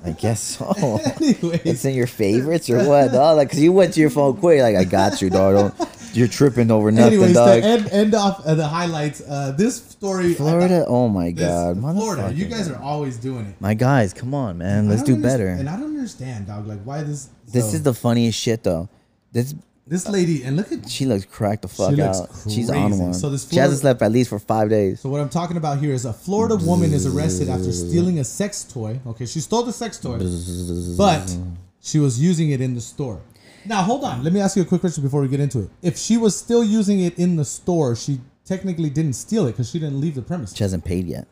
[0.06, 0.72] I guess so
[1.18, 4.38] Anyways, it's in your favorites or what dog like cause you went to your phone
[4.38, 7.88] quick like I got you dog Don't, you're tripping over nothing anyways, dog to end,
[7.92, 9.22] end off uh, the highlights.
[9.22, 12.34] Uh, this story, Florida thought- oh my this- god Florida.
[12.34, 13.56] You guys are always doing it.
[13.62, 16.68] my guys come on man let's do better And I don't understand, dog.
[16.68, 17.30] Like why this?
[17.54, 18.90] this so, is the funniest shit though
[19.32, 19.54] this
[19.88, 22.28] this lady, and look at She looks cracked the fuck She out.
[22.50, 23.14] She's on one.
[23.14, 25.00] So this she hasn't slept at least for five days.
[25.00, 28.24] So what I'm talking about here is a Florida woman is arrested after stealing a
[28.26, 29.00] sex toy.
[29.08, 30.20] Okay, she stole the sex toy,
[30.98, 31.38] but
[31.80, 33.22] she was using it in the store.
[33.68, 35.70] Now hold on, let me ask you a quick question before we get into it.
[35.82, 39.70] If she was still using it in the store, she technically didn't steal it because
[39.70, 40.56] she didn't leave the premise.
[40.56, 41.28] She hasn't paid yet.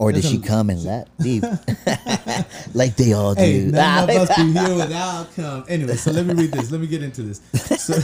[0.00, 1.42] Or did she come and let leave?
[2.74, 3.42] like they all do.
[3.42, 5.64] Hey, none of us be here without come.
[5.68, 6.70] Anyway, so let me read this.
[6.70, 7.42] Let me get into this.
[7.78, 7.98] So,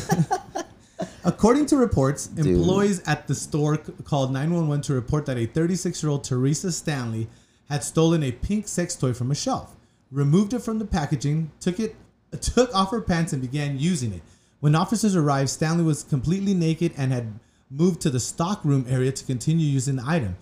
[1.24, 6.10] according to reports, employees at the store called 911 to report that a 36 year
[6.10, 7.28] old Teresa Stanley
[7.70, 9.74] had stolen a pink sex toy from a shelf,
[10.10, 11.96] removed it from the packaging, took it,
[12.42, 14.22] took off her pants, and began using it.
[14.60, 17.38] When officers arrived, Stanley was completely naked and had
[17.70, 20.36] moved to the stockroom area to continue using the item.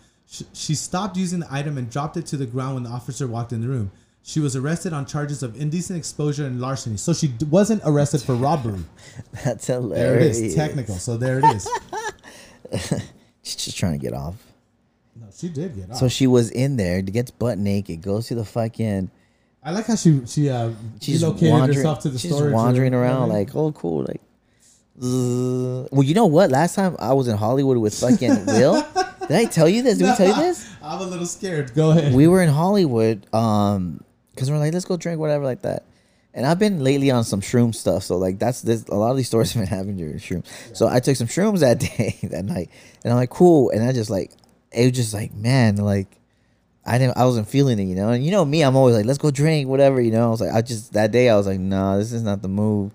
[0.52, 3.52] She stopped using the item and dropped it to the ground when the officer walked
[3.52, 3.90] in the room.
[4.22, 6.96] She was arrested on charges of indecent exposure and larceny.
[6.96, 8.82] So she d- wasn't arrested for robbery.
[9.44, 10.38] That's hilarious.
[10.38, 10.94] There it is, technical.
[10.94, 11.68] So there it is.
[13.42, 14.36] She's just trying to get off.
[15.14, 15.98] No, she did get off.
[15.98, 19.10] So she was in there, gets butt naked, goes to the fucking.
[19.64, 23.00] I like how she she uh She's relocated herself to the she's storage wandering room.
[23.02, 24.20] around like, oh, cool, like.
[25.02, 26.50] uh, well, you know what?
[26.50, 28.82] Last time I was in Hollywood with fucking Will.
[29.22, 29.98] Did I tell you this?
[29.98, 30.68] Did we tell you this?
[30.82, 31.74] I'm a little scared.
[31.74, 32.14] Go ahead.
[32.14, 35.84] we were in Hollywood, um, because we're like, let's go drink whatever like that.
[36.34, 38.84] And I've been lately on some shroom stuff, so like that's this.
[38.88, 40.46] A lot of these stores have been having your shrooms.
[40.76, 42.70] So I took some shrooms that day, that night,
[43.02, 43.70] and I'm like, cool.
[43.70, 44.30] And I just like,
[44.72, 46.08] it was just like, man, like,
[46.86, 48.10] I didn't, I wasn't feeling it, you know.
[48.10, 50.26] And you know me, I'm always like, let's go drink, whatever, you know.
[50.26, 52.48] I was like, I just that day, I was like, nah, this is not the
[52.48, 52.92] move.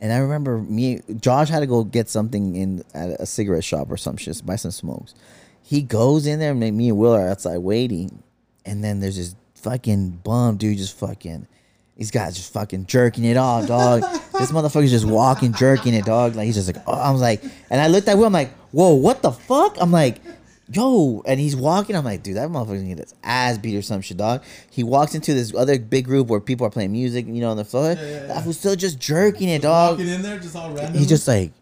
[0.00, 3.90] And I remember me, Josh had to go get something in at a cigarette shop
[3.90, 5.14] or some shit, buy some smokes.
[5.62, 8.22] He goes in there, and me and Will are outside waiting,
[8.64, 11.46] and then there's this fucking bum dude just fucking.
[11.96, 14.00] These guys just fucking jerking it off, dog.
[14.38, 16.34] this motherfucker's just walking, jerking it, dog.
[16.34, 18.54] Like he's just like, oh, I was like, and I looked at Will, I'm like,
[18.72, 19.76] whoa, what the fuck?
[19.78, 20.22] I'm like,
[20.70, 21.96] yo, and he's walking.
[21.96, 24.42] I'm like, dude, that motherfucker's gonna get his ass beat or some shit, dog.
[24.70, 27.56] He walks into this other big group where people are playing music, you know, on
[27.56, 27.94] the floor.
[27.94, 29.98] That was still just jerking it, dog.
[29.98, 30.94] Walking in there, just all random.
[30.94, 31.52] He's just like,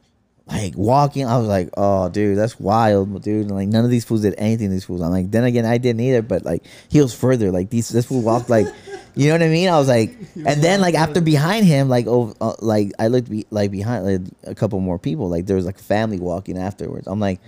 [0.46, 1.26] like walking.
[1.26, 3.46] I was like, oh, dude, that's wild, dude.
[3.46, 4.70] And like none of these fools did anything.
[4.70, 5.00] These fools.
[5.00, 6.22] I'm like, then again, I didn't either.
[6.22, 7.50] But like, he was further.
[7.50, 8.66] Like these, this fool walked like,
[9.14, 9.68] you know what I mean?
[9.68, 13.30] I was like, and then like after behind him, like oh, uh, like I looked
[13.30, 15.28] be, like behind like a couple more people.
[15.28, 17.06] Like there was like family walking afterwards.
[17.06, 17.40] I'm like,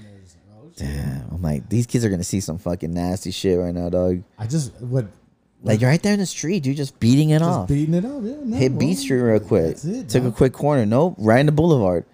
[0.80, 1.28] damn.
[1.32, 4.22] I'm like, these kids are gonna see some fucking nasty shit right now, dog.
[4.38, 5.06] I just what
[5.62, 7.68] Like you're right there in the street, dude, just beating it just off.
[7.68, 8.20] beating it up.
[8.22, 9.66] Yeah, no, Hit well, Beat Street real quick.
[9.76, 10.08] That's it.
[10.08, 10.86] Took a quick corner.
[10.86, 12.04] Nope, right in the boulevard.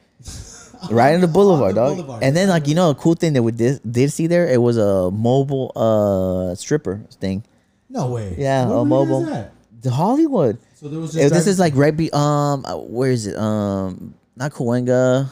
[0.90, 1.96] right in the boulevard, the dog.
[1.96, 2.22] boulevard.
[2.22, 4.60] And then like you know a cool thing that we did, did see there, it
[4.60, 7.44] was a mobile uh stripper thing.
[7.88, 8.34] No way.
[8.36, 9.24] Yeah, What a mobile.
[9.80, 10.58] The Hollywood.
[10.74, 13.36] So there was this driving- is like right be um uh, where is it?
[13.36, 15.30] Um not Cahuenga.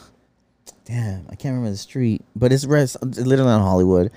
[0.85, 4.11] Damn, I can't remember the street, but it's, right- literally on Hollywood.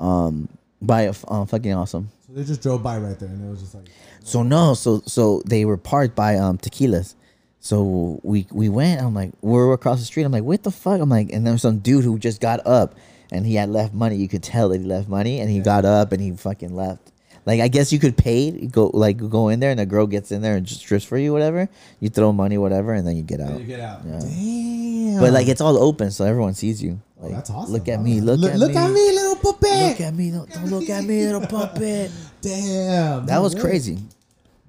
[0.00, 0.48] Um
[0.80, 2.08] by a uh, fucking awesome.
[2.26, 3.86] So they just drove by right there, and it was just like
[4.24, 7.14] So no, so so they were parked by um tequilas.
[7.60, 9.00] So we we went.
[9.00, 10.24] I'm like, we're across the street.
[10.24, 11.00] I'm like, what the fuck?
[11.00, 12.96] I'm like, and there was some dude who just got up,
[13.30, 14.16] and he had left money.
[14.16, 17.11] You could tell that he left money, and he got up and he fucking left.
[17.44, 20.30] Like I guess you could pay go like go in there, and the girl gets
[20.30, 21.68] in there and just strips for you, whatever.
[21.98, 23.48] You throw money, whatever, and then you get out.
[23.48, 24.00] Then you get out.
[24.06, 24.20] Yeah.
[24.20, 25.20] Damn.
[25.20, 27.00] But like it's all open, so everyone sees you.
[27.20, 27.72] Oh, that's awesome.
[27.72, 28.20] Look at me.
[28.20, 28.76] Look, look, at look me.
[28.76, 29.70] at me, little puppet.
[29.90, 30.30] Look at me.
[30.30, 32.10] Don't, don't look at me, little puppet.
[32.40, 33.26] Damn.
[33.26, 33.60] That no was way.
[33.60, 33.98] crazy.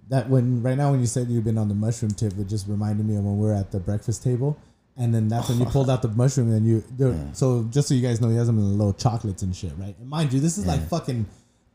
[0.10, 2.68] That when right now when you said you've been on the mushroom tip, it just
[2.68, 4.58] reminded me of when we were at the breakfast table,
[4.98, 6.84] and then that's when you pulled out the mushroom and you.
[6.98, 9.56] there- So just so you guys know, he has them in the little chocolates and
[9.56, 9.96] shit, right?
[10.00, 11.26] And mind you, this is like fucking.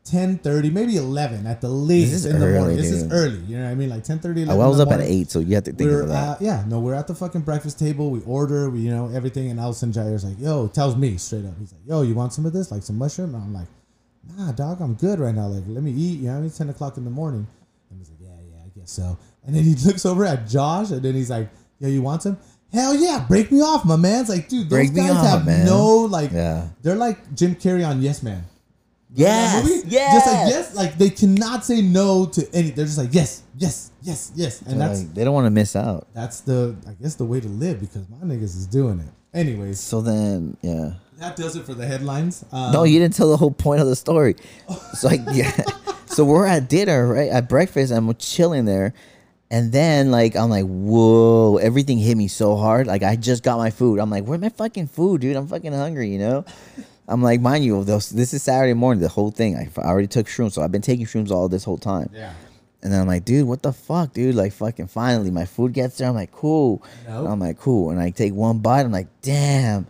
[0.09, 2.77] 10:30, maybe 11 at the latest in the morning.
[2.77, 3.39] This is early.
[3.47, 3.89] You know what I mean?
[3.89, 6.09] Like 10:30, 11 I was up at eight, so you have to think we're of
[6.09, 6.37] that.
[6.37, 8.09] at, yeah, no, we're at the fucking breakfast table.
[8.11, 11.53] We order, we you know everything, and Alison Jair's like, "Yo," tells me straight up.
[11.59, 13.67] He's like, "Yo, you want some of this, like some mushroom?" And I'm like,
[14.37, 15.47] "Nah, dog, I'm good right now.
[15.47, 17.47] Like, let me eat." You know, it's ten o'clock in the morning.
[17.89, 20.91] And he's like, "Yeah, yeah, I guess so." And then he looks over at Josh,
[20.91, 21.49] and then he's like,
[21.79, 22.37] "Yo, you want some?"
[22.71, 25.65] Hell yeah, break me off, my man's like, dude, those Break guys off, have man.
[25.65, 26.67] no like, Yeah.
[26.83, 28.43] they're like Jim Carrey on Yes Man.
[29.13, 29.63] Yes.
[29.63, 29.81] movie?
[29.87, 30.13] Yes.
[30.13, 32.69] Just like yes, like they cannot say no to any.
[32.71, 35.51] They're just like yes, yes, yes, yes, and They're that's like, they don't want to
[35.51, 36.07] miss out.
[36.13, 39.07] that's the I guess the way to live because my niggas is doing it.
[39.37, 40.93] Anyways, So then, yeah.
[41.19, 42.43] that does it for the headlines.
[42.51, 44.35] Um, No, you didn't tell the whole point of the story.
[44.93, 45.55] So like, yeah.
[46.07, 47.29] So we're at dinner, right?
[47.29, 48.93] At breakfast, I'm chilling there.
[49.51, 52.85] And then, like, I'm like, whoa, everything hit me so hard.
[52.85, 53.99] Like, I just got my food.
[53.99, 55.35] I'm like, where my fucking food, dude?
[55.35, 56.45] I'm fucking hungry, you know?
[57.09, 59.57] I'm like, mind you, this this is Saturday morning, the whole thing.
[59.57, 62.09] I, I already took shrooms, so I've been taking shrooms all this whole time.
[62.13, 62.33] Yeah.
[62.81, 64.35] And then I'm like, dude, what the fuck, dude?
[64.35, 66.07] Like, fucking finally, my food gets there.
[66.07, 66.81] I'm like, cool.
[67.07, 67.27] Nope.
[67.27, 67.89] I'm like, cool.
[67.89, 68.81] And I take one bite.
[68.85, 69.85] I'm like, damn.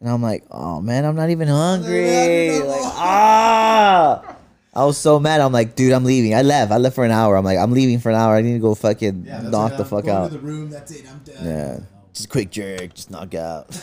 [0.00, 2.60] And I'm like, oh man, I'm not even hungry.
[2.64, 4.36] Like, ah.
[4.76, 5.40] I was so mad.
[5.40, 6.34] I'm like, dude, I'm leaving.
[6.34, 6.72] I left.
[6.72, 7.36] I left for an hour.
[7.36, 8.34] I'm like, I'm leaving for an hour.
[8.34, 9.76] I need to go fucking Yeah, knock it.
[9.76, 10.30] the I'm fuck out.
[10.32, 10.68] The room.
[10.70, 11.06] That's it.
[11.08, 11.44] I'm done.
[11.46, 11.78] Yeah.
[12.14, 12.94] Just a quick jerk.
[12.94, 13.66] Just knock out.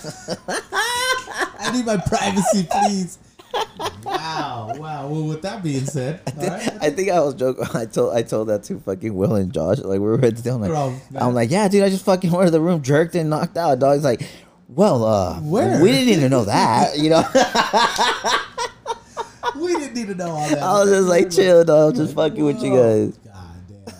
[0.48, 3.20] I need my privacy, please.
[4.06, 5.10] wow, wow.
[5.10, 6.78] Well, with that being said, all right.
[6.82, 7.66] I think I was joking.
[7.74, 9.80] I told I told that to fucking Will and Josh.
[9.80, 10.96] Like we were at the I'm like, Bro.
[11.18, 13.80] I'm like, yeah, dude, I just fucking went to the room, jerked and knocked out.
[13.80, 14.22] Dog's like,
[14.70, 15.84] well, uh, Where?
[15.84, 17.24] we didn't even know that, you know.
[19.62, 20.60] we didn't need to know all that.
[20.60, 23.08] I was just like, chill, dog, just fucking with you Whoa.
[23.08, 23.18] guys.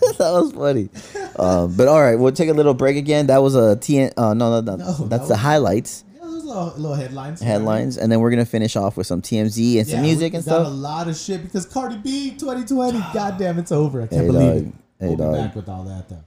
[0.18, 0.18] damn.
[0.18, 0.88] that was funny.
[1.36, 3.26] Um, but all right, we'll take a little break again.
[3.28, 4.12] That was a TN.
[4.16, 7.40] Uh, no, no, no, No, that that's the highlights, Yeah, those little, little headlines.
[7.40, 10.46] headlines, and then we're gonna finish off with some TMZ and some music we and
[10.46, 12.98] got a lot of shit because Cardi B 2020.
[13.14, 14.02] God damn, it's over.
[14.02, 14.56] I can't Hey, believe dog.
[14.56, 14.74] it.
[15.00, 15.32] Hey, we'll dog.
[15.34, 16.24] be back with all that though.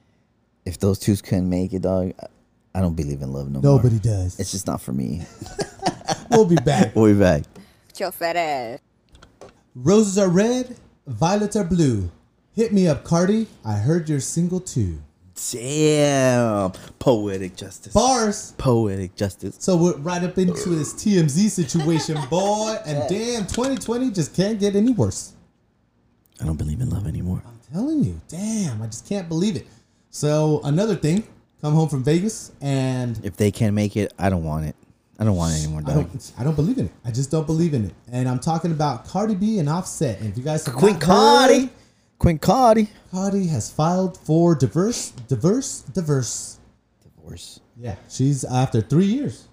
[0.66, 2.28] If those two couldn't make it, dog, I-
[2.74, 3.78] I don't believe in love no more.
[3.78, 4.38] Nobody does.
[4.38, 5.22] It's just not for me.
[6.30, 6.92] we'll be back.
[6.96, 7.44] We'll be back.
[7.98, 8.80] Your fat ass.
[9.74, 10.76] Roses are red,
[11.08, 12.10] violets are blue.
[12.56, 13.48] Hit me up, Cardi.
[13.66, 15.00] I heard you're single too.
[15.52, 17.94] Damn, poetic justice.
[17.94, 18.54] Bars.
[18.58, 19.58] Poetic justice.
[19.60, 22.78] So we're right up into this TMZ situation, boy.
[22.86, 25.34] And damn, 2020 just can't get any worse.
[26.42, 27.42] I don't believe in love anymore.
[27.46, 29.68] I'm telling you, damn, I just can't believe it.
[30.10, 31.28] So another thing,
[31.62, 34.76] come home from Vegas, and If they can't make it, I don't want it.
[35.20, 36.12] I don't want it anymore, I dog.
[36.12, 36.92] don't, I don't believe in it.
[37.04, 37.94] I just don't believe in it.
[38.12, 40.20] And I'm talking about Cardi B and Offset.
[40.22, 41.54] And if you guys have Queen not Cardi.
[41.54, 41.70] heard, Queen
[42.20, 42.90] Cardi.
[43.12, 46.60] Cardi has filed for diverse, diverse, diverse.
[47.04, 47.60] Divorce.
[47.78, 49.48] Yeah, she's after three years,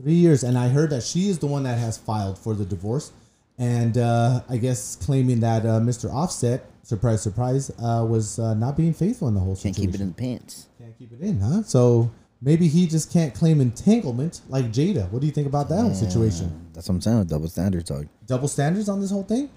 [0.00, 2.64] three years, and I heard that she is the one that has filed for the
[2.64, 3.12] divorce,
[3.58, 6.12] and uh, I guess claiming that uh, Mr.
[6.12, 9.74] Offset, surprise, surprise, uh, was uh, not being faithful in the whole situation.
[9.84, 9.92] Can't situation.
[9.92, 10.66] keep it in the pants.
[10.78, 11.62] Can't keep it in, huh?
[11.62, 12.10] So
[12.42, 15.10] maybe he just can't claim entanglement like Jada.
[15.10, 16.68] What do you think about that whole situation?
[16.74, 17.24] That's what I'm saying.
[17.24, 18.06] Double standards, dog.
[18.26, 19.48] Double standards on this whole thing?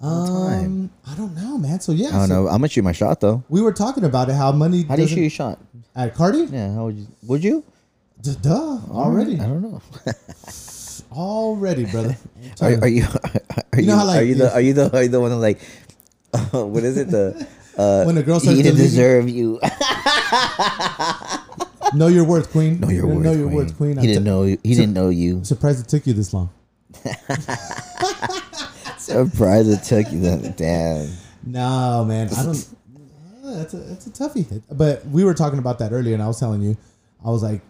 [0.00, 0.64] Time.
[0.64, 1.80] Um, I don't know, man.
[1.80, 2.48] So yeah, I don't so know.
[2.48, 3.42] I'm gonna shoot my shot though.
[3.48, 4.34] we were talking about it.
[4.34, 4.84] How money?
[4.84, 5.58] How do you doesn't- shoot your shot?
[5.96, 6.46] at Cardi?
[6.50, 6.72] Yeah.
[6.74, 7.06] How would you?
[7.26, 7.64] Would you?
[8.22, 9.80] D- duh, already, I don't know.
[11.12, 12.16] already, brother.
[12.60, 13.04] Are, are you?
[13.72, 13.86] Are you?
[13.86, 14.46] know how, like, are you the?
[14.46, 14.96] if- Are you the?
[14.96, 15.60] Are you the one that like?
[16.52, 17.10] what is it?
[17.10, 17.46] The
[17.76, 19.60] uh, When a girl he starts didn't deleting- deserve you.
[21.94, 22.80] Know your worth, queen.
[22.80, 23.18] know your worth.
[23.24, 23.56] Know your queen.
[23.56, 23.92] worth, queen.
[23.92, 24.42] He I'm didn't know.
[24.42, 25.42] you- He didn't know you.
[25.44, 26.50] Surprised it took you this long.
[29.08, 30.56] Surprised it took you that.
[30.56, 31.10] Damn.
[31.44, 32.74] No, man, I don't.
[33.44, 34.62] That's a that's a toughie.
[34.70, 36.76] But we were talking about that earlier, and I was telling you,
[37.24, 37.62] I was like,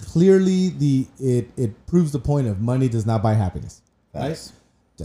[0.00, 3.82] clearly the it it proves the point of money does not buy happiness,
[4.14, 4.52] right?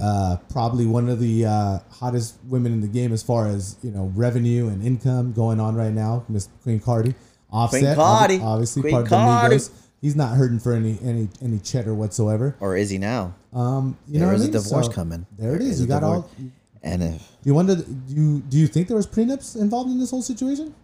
[0.02, 3.92] Uh, probably one of the uh, hottest women in the game as far as you
[3.92, 7.14] know revenue and income going on right now, Miss Queen Cardi.
[7.52, 8.40] Offset, Queen Cardi.
[8.40, 9.56] obviously Queen part of Cardi.
[9.56, 9.70] the Migos.
[10.06, 12.56] He's not hurting for any any any cheddar whatsoever.
[12.60, 13.34] Or is he now?
[13.54, 15.26] Um, you There know, I a divorce So, coming.
[15.36, 15.66] There it is.
[15.66, 15.76] There is.
[15.78, 16.22] is You got all.
[16.22, 16.32] divorce.
[16.38, 16.52] Do
[16.84, 17.74] And if you wonder?
[17.76, 20.76] Do you do you think there was prenups involved in this whole situation?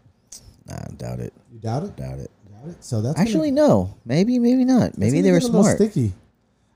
[0.66, 1.34] nah, I doubt it.
[1.54, 1.96] You doubt it.
[1.96, 2.32] Doubt it.
[2.52, 2.84] Doubt it.
[2.84, 3.98] So that's Actually, gonna, no.
[4.06, 4.98] Maybe, maybe not.
[4.98, 5.78] Maybe they were get a little smart.
[5.78, 6.14] Sticky.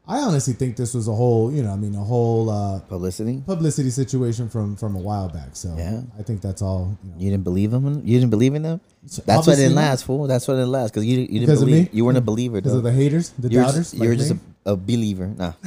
[0.07, 3.41] I honestly think this was a whole, you know, I mean, a whole uh, Publicity.
[3.45, 5.55] publicity situation from from a while back.
[5.55, 6.01] So Yeah.
[6.19, 6.95] I think that's all.
[7.03, 8.01] You know, You didn't believe him.
[8.05, 8.81] You didn't believe in them.
[9.25, 10.27] That's why it didn't last, fool.
[10.27, 11.83] That's why it didn't last because you you didn't believe.
[11.85, 11.89] me?
[11.91, 12.57] You weren't a believer.
[12.61, 13.91] because of the haters, the you're doubters.
[13.91, 14.31] just, you're like just
[14.65, 15.27] a, a believer.
[15.27, 15.53] Nah.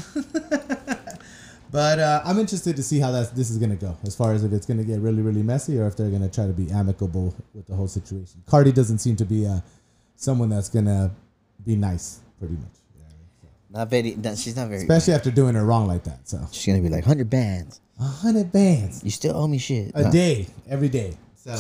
[1.71, 4.43] But uh, I'm interested to see how that this is gonna go, as far as
[4.43, 7.35] if it's gonna get really, really messy, or if they're gonna try to be amicable
[7.53, 8.43] with the whole situation.
[8.47, 9.61] Cardi doesn't seem to be uh,
[10.17, 11.11] someone that's gonna
[11.67, 12.73] be nice, pretty much.
[13.71, 14.15] Not very.
[14.15, 14.81] Not, she's not very.
[14.83, 16.29] Especially after doing her wrong like that.
[16.29, 17.81] So She's gonna be like hundred bands.
[18.01, 19.93] a hundred bands You still owe me shit.
[19.95, 20.11] a Nah.
[20.11, 21.17] day, every day.
[21.37, 21.55] So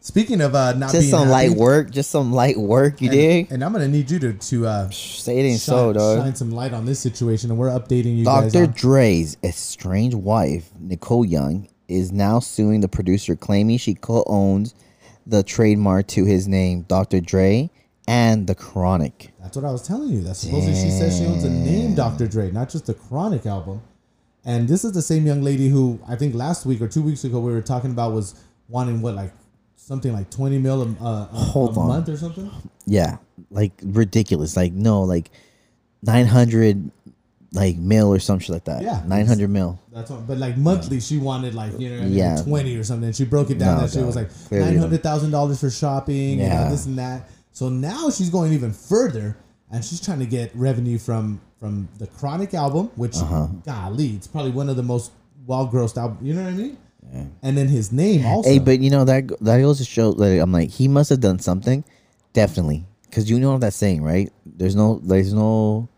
[0.00, 1.90] speaking of uh, not Just being some happy, light work.
[1.90, 3.00] Just some light work.
[3.02, 3.52] You and, dig?
[3.52, 6.18] and I'm gonna need you to to uh, Say it ain't shine, so, dog.
[6.24, 8.52] shine some light on this situation, and we're updating you guys.
[8.52, 8.64] Dr.
[8.64, 14.74] On, Dre's estranged wife, Nicole Young, is now suing the producer, claiming she co owns
[15.26, 17.20] the trademark to his name, Dr.
[17.20, 17.68] Dre,
[18.08, 19.32] and the Chronic.
[19.46, 20.22] That's what I was telling you.
[20.22, 22.26] That's supposedly she says she owns a name Dr.
[22.26, 23.80] Dre, not just the Chronic album.
[24.44, 27.22] And this is the same young lady who I think last week or two weeks
[27.22, 28.34] ago we were talking about was
[28.68, 29.32] wanting what like
[29.76, 31.88] something like twenty mil a, a, a, Hold a on.
[31.88, 32.50] month or something.
[32.86, 33.18] Yeah,
[33.52, 34.56] like ridiculous.
[34.56, 35.30] Like no, like
[36.02, 36.90] nine hundred,
[37.52, 38.82] like mil or some shit like that.
[38.82, 39.00] Yeah.
[39.06, 39.78] nine hundred mil.
[39.92, 42.42] That's what, but like monthly, she wanted like you know I mean, Yeah.
[42.42, 43.12] twenty or something.
[43.12, 46.40] She broke it down No, that she was like nine hundred thousand dollars for shopping,
[46.40, 46.68] Yeah.
[46.68, 47.28] this and that.
[47.56, 49.34] So now she's going even further,
[49.70, 53.46] and she's trying to get revenue from from the Chronic album, which Uh-huh.
[53.64, 55.10] golly, it's probably one of the most
[55.46, 56.18] well grossed album.
[56.20, 56.76] You know what I mean?
[57.42, 58.50] And then his name also.
[58.50, 61.20] Hey, but you know that that goes to show that I'm like he must have
[61.20, 61.82] done something,
[62.34, 62.84] definitely.
[63.04, 64.30] Because you know that saying, right?
[64.44, 65.88] There's no, there's no,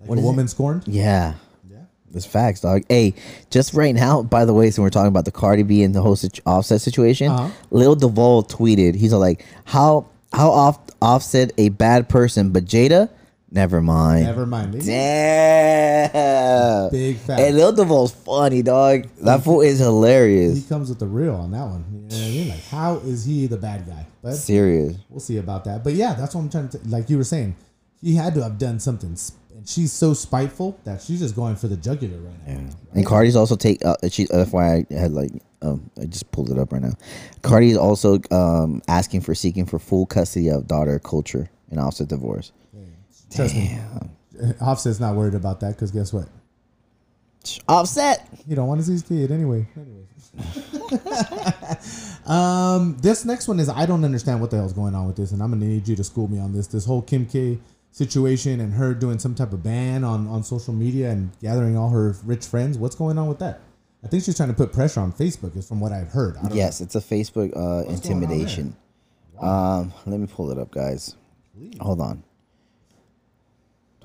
[0.00, 0.28] like what a is it?
[0.28, 0.84] woman scorned.
[0.86, 1.34] yeah.
[1.70, 1.80] Yeah.
[2.14, 2.84] It's facts, dog.
[2.88, 3.12] Hey,
[3.50, 6.00] just right now, by the way, so we're talking about the Cardi B and the
[6.00, 7.30] whole situ- Offset situation.
[7.30, 7.50] Uh-huh.
[7.70, 13.10] Lil Duval tweeted, he's like, "How how off Offset a bad person, but Jada,
[13.50, 14.80] never mind." Never mind.
[14.84, 16.90] Damn.
[16.92, 17.40] Big fact.
[17.40, 19.08] Hey, Lil Duval's funny, dog.
[19.22, 20.54] That fool is hilarious.
[20.54, 21.84] He comes with the real on that one.
[21.92, 22.48] You know what I mean?
[22.50, 24.06] Like, how is he the bad guy?
[24.22, 24.96] But Serious.
[25.08, 25.82] we'll see about that.
[25.82, 26.78] But yeah, that's what I'm trying to.
[26.86, 27.56] Like you were saying,
[28.00, 31.56] he had to have done something, sp- and she's so spiteful that she's just going
[31.56, 32.68] for the jugular right now.
[32.94, 33.84] And Cardi's also take.
[33.84, 34.28] Uh, she.
[34.30, 35.32] That's why I had like.
[35.62, 36.92] Um, I just pulled it up right now.
[37.42, 42.08] Cardi is also um asking for seeking for full custody of daughter Culture and Offset
[42.08, 42.52] divorce.
[43.34, 43.78] Trust me,
[44.60, 46.28] Offset's not worried about that because guess what?
[47.68, 48.28] Offset.
[48.46, 49.66] He don't want to see his kid anyway.
[49.76, 50.02] Anyway.
[52.26, 55.32] um, this next one is I don't understand what the hell's going on with this,
[55.32, 56.66] and I'm gonna need you to school me on this.
[56.66, 57.58] This whole Kim K
[57.90, 61.90] situation and her doing some type of ban on on social media and gathering all
[61.90, 62.78] her rich friends.
[62.78, 63.60] What's going on with that?
[64.04, 66.36] I think she's trying to put pressure on Facebook, is from what I've heard.
[66.38, 67.94] I don't Yes, it's a Facebook uh, going on there?
[67.94, 68.76] intimidation.
[69.40, 71.16] Um, let me pull it up, guys.
[71.80, 72.22] Hold on.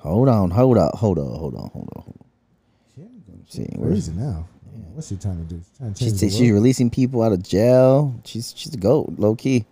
[0.00, 0.50] Hold on.
[0.50, 0.94] Hold up.
[0.96, 1.26] Hold on.
[1.26, 1.70] Hold on.
[1.70, 2.02] Hold on.
[2.02, 3.44] Hold on.
[3.48, 3.66] See.
[3.76, 4.46] Where's is it now?
[4.92, 5.60] What's she trying to do?
[5.60, 8.14] She's trying to She's, she's releasing people out of jail.
[8.24, 9.64] She's she's a goat, low key,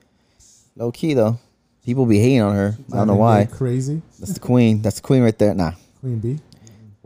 [0.77, 1.39] low key though.
[1.85, 2.77] People be hating on her.
[2.93, 3.47] I don't know why.
[3.47, 4.83] Crazy That's the queen.
[4.83, 5.53] That's the queen right there.
[5.55, 5.73] Nah.
[6.01, 6.39] Queen Bee.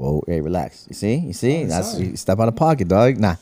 [0.01, 0.87] Whoa, hey, relax.
[0.89, 2.07] You see, you see, Sorry, that's sorry.
[2.07, 3.19] you step out of pocket, dog.
[3.19, 3.37] Nah.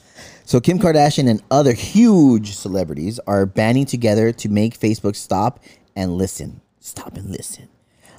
[0.45, 5.61] So Kim Kardashian and other huge celebrities are banding together to make Facebook stop
[5.95, 6.61] and listen.
[6.81, 7.69] Stop and listen.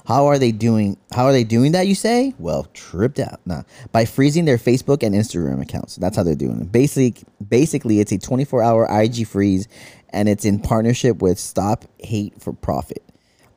[0.06, 0.96] How are they doing?
[1.12, 1.86] How are they doing that?
[1.86, 2.32] You say?
[2.38, 3.40] Well, tripped out.
[3.44, 5.96] Nah, by freezing their Facebook and Instagram accounts.
[5.96, 6.72] That's how they're doing it.
[6.72, 9.68] Basic, basically, it's a 24-hour IG freeze,
[10.14, 13.04] and it's in partnership with Stop Hate for Profit.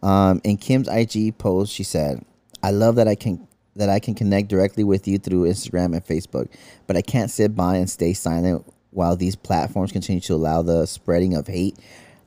[0.01, 2.25] Um, in Kim's IG post, she said,
[2.61, 6.05] "I love that I can that I can connect directly with you through Instagram and
[6.05, 6.49] Facebook,
[6.87, 10.85] but I can't sit by and stay silent while these platforms continue to allow the
[10.85, 11.77] spreading of hate,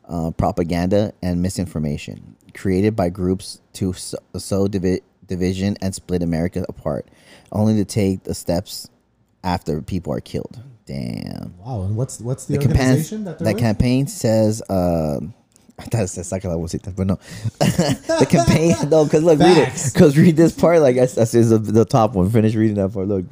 [0.08, 6.64] uh, propaganda, and misinformation created by groups to sow, sow divi- division and split America
[6.68, 7.06] apart,
[7.52, 8.88] only to take the steps
[9.44, 11.82] after people are killed." Damn Wow.
[11.82, 13.58] And what's what's the, the campaign organization that that, with?
[13.58, 15.34] campaign says um
[15.78, 17.16] I thought it said Saca la bolsita, but no.
[17.58, 19.90] the campaign, no, because look, read it.
[19.92, 22.30] Because read this part, like that's, that's the, the top one.
[22.30, 23.08] Finish reading that part.
[23.08, 23.26] Look,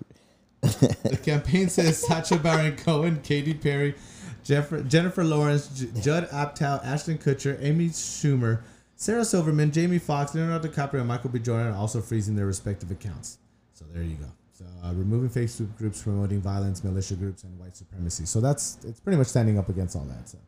[0.60, 3.94] The campaign says Sacha Baron Cohen, Katy Perry,
[4.42, 8.60] Jeff- Jennifer Lawrence, J- Judd Apatow, Ashton Kutcher, Amy Schumer,
[8.96, 11.38] Sarah Silverman, Jamie Foxx, Leonardo DiCaprio, and Michael B.
[11.38, 13.38] Jordan are also freezing their respective accounts.
[13.72, 14.26] So there you go.
[14.52, 18.24] So uh, removing Facebook groups promoting violence, militia groups, and white supremacy.
[18.24, 20.28] So that's it's pretty much standing up against all that.
[20.28, 20.38] So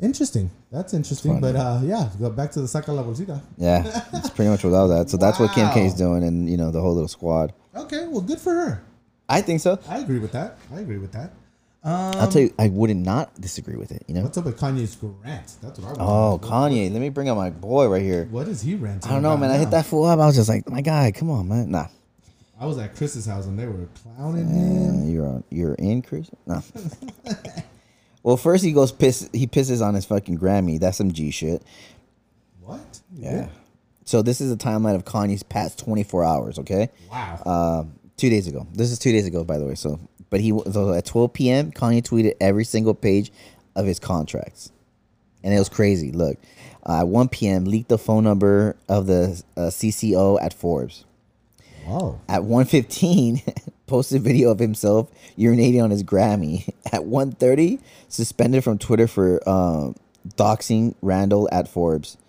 [0.00, 0.50] interesting.
[0.70, 1.40] That's interesting.
[1.40, 3.40] But uh, yeah, go back to the saca la bolsita.
[3.56, 3.82] yeah,
[4.14, 5.10] it's pretty much without that.
[5.10, 5.98] So that's what Kim K's Wow.
[5.98, 7.52] doing, and you know the whole little squad.
[7.74, 8.82] Okay, well, good for her.
[9.28, 9.78] I think so.
[9.88, 10.58] I agree with that.
[10.74, 11.32] I agree with that.
[11.88, 14.02] I'll tell you, I would not disagree with it.
[14.08, 14.22] You know.
[14.22, 15.54] What's up with Kanye's rant?
[15.62, 16.02] That's what I.
[16.02, 16.40] Oh.
[16.42, 18.26] Kanye, let me bring up my boy right here.
[18.30, 19.08] What is he ranting?
[19.08, 19.52] I don't know, man.
[19.52, 20.18] I hit that fool up.
[20.18, 21.70] I was just like, my guy, come on, man.
[21.70, 21.86] Nah,
[22.58, 25.02] I was at Chris's house and they were clowning him.
[25.02, 26.28] Uh, you're on, you're in, Chris.
[26.46, 26.60] No.
[28.26, 29.30] well, first he goes piss.
[29.32, 30.80] He pisses on his fucking Grammy.
[30.80, 31.62] That's some G shit.
[32.60, 33.00] What?
[33.14, 33.46] Yeah.
[34.04, 36.58] So this is a timeline of Kanye's past 24 hours.
[36.58, 36.90] Okay.
[37.08, 37.42] Wow.
[37.46, 38.66] Um, two days ago.
[38.72, 39.76] This is two days ago, by the way.
[39.76, 41.70] So, but he so at 12 p.m.
[41.70, 43.30] Kanye tweeted every single page
[43.76, 44.72] of his contracts,
[45.44, 46.10] and it was crazy.
[46.10, 46.36] Look,
[46.84, 47.64] uh, at 1 p.m.
[47.64, 51.04] leaked the phone number of the uh, CCO at Forbes.
[51.86, 52.20] Whoa.
[52.28, 56.68] At 1:15, posted video of himself urinating on his Grammy.
[56.92, 59.94] At 1:30, suspended from Twitter for um,
[60.36, 62.16] doxing Randall at Forbes.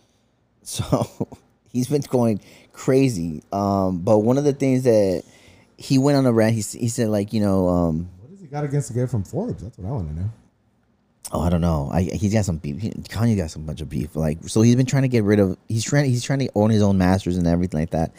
[0.70, 1.30] So
[1.72, 2.41] he's been going
[2.74, 3.41] crazy.
[3.53, 5.24] Um, but one of the things that
[5.78, 8.47] he went on a rant, he, he said like you know um, What does he
[8.47, 9.64] got against the guy from Forbes?
[9.64, 10.30] That's what I want to know.
[11.32, 11.89] Oh, I don't know.
[11.91, 12.82] I he's got some beef.
[12.82, 14.14] He- Kanye got some bunch of beef.
[14.16, 15.58] Like, so he's been trying to get rid of.
[15.70, 16.10] He's trying.
[16.10, 18.12] He's trying to own his own masters and everything like that.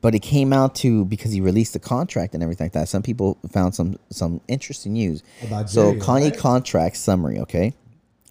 [0.00, 2.88] But it came out to because he released the contract and everything like that.
[2.88, 5.22] Some people found some some interesting news.
[5.42, 6.38] About so Jay, Kanye right?
[6.38, 7.38] contract summary.
[7.40, 7.74] Okay,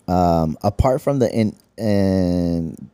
[0.08, 2.90] um, apart from the in and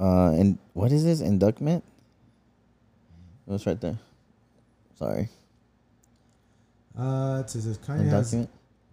[0.00, 1.82] uh and what is this inductment?
[3.44, 3.98] What's right there?
[4.98, 5.28] Sorry,
[6.98, 8.34] Uh, it says Kanye has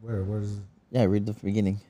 [0.02, 0.64] where where is it?
[0.92, 1.82] Yeah, read the beginning.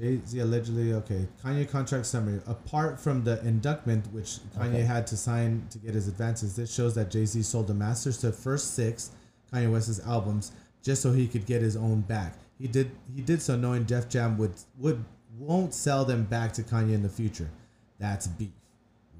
[0.00, 1.26] Jay Z allegedly okay.
[1.44, 2.40] Kanye contract summary.
[2.46, 4.82] Apart from the inductment, which Kanye Okay.
[4.82, 8.18] had to sign to get his advances, this shows that Jay Z sold the masters
[8.18, 9.10] to the first six
[9.52, 12.34] Kanye West's albums just so he could get his own back.
[12.58, 15.04] He did he did so knowing Def Jam would would
[15.38, 17.50] won't sell them back to Kanye in the future.
[17.98, 18.48] That's beef.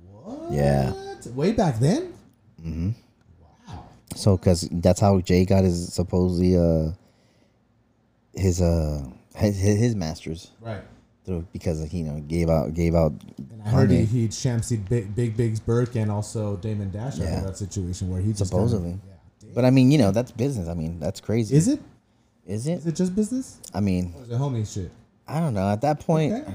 [0.03, 0.53] What?
[0.53, 0.93] Yeah.
[1.35, 2.15] Way back then.
[2.61, 2.91] Mm-hmm.
[3.69, 3.85] Wow.
[4.17, 6.93] So, cause that's how Jay got his supposedly uh
[8.35, 9.03] his uh
[9.41, 10.83] his, his masters Right.
[11.25, 13.13] through because he you know gave out gave out.
[13.39, 17.21] And I heard he, he shamsied Big, Big Biggs Burke and also Damon Dash out
[17.21, 17.39] Yeah.
[17.41, 18.91] of that situation where he just Supposedly.
[18.91, 19.09] Kind of,
[19.45, 19.51] yeah.
[19.55, 20.69] But I mean, you know, that's business.
[20.69, 21.57] I mean, that's crazy.
[21.57, 21.81] Is it?
[22.47, 22.75] Is it?
[22.75, 23.59] Is it just business?
[23.75, 24.91] I mean, Or is it homie shit?
[25.29, 25.69] I don't know.
[25.69, 26.55] At that point, Okay.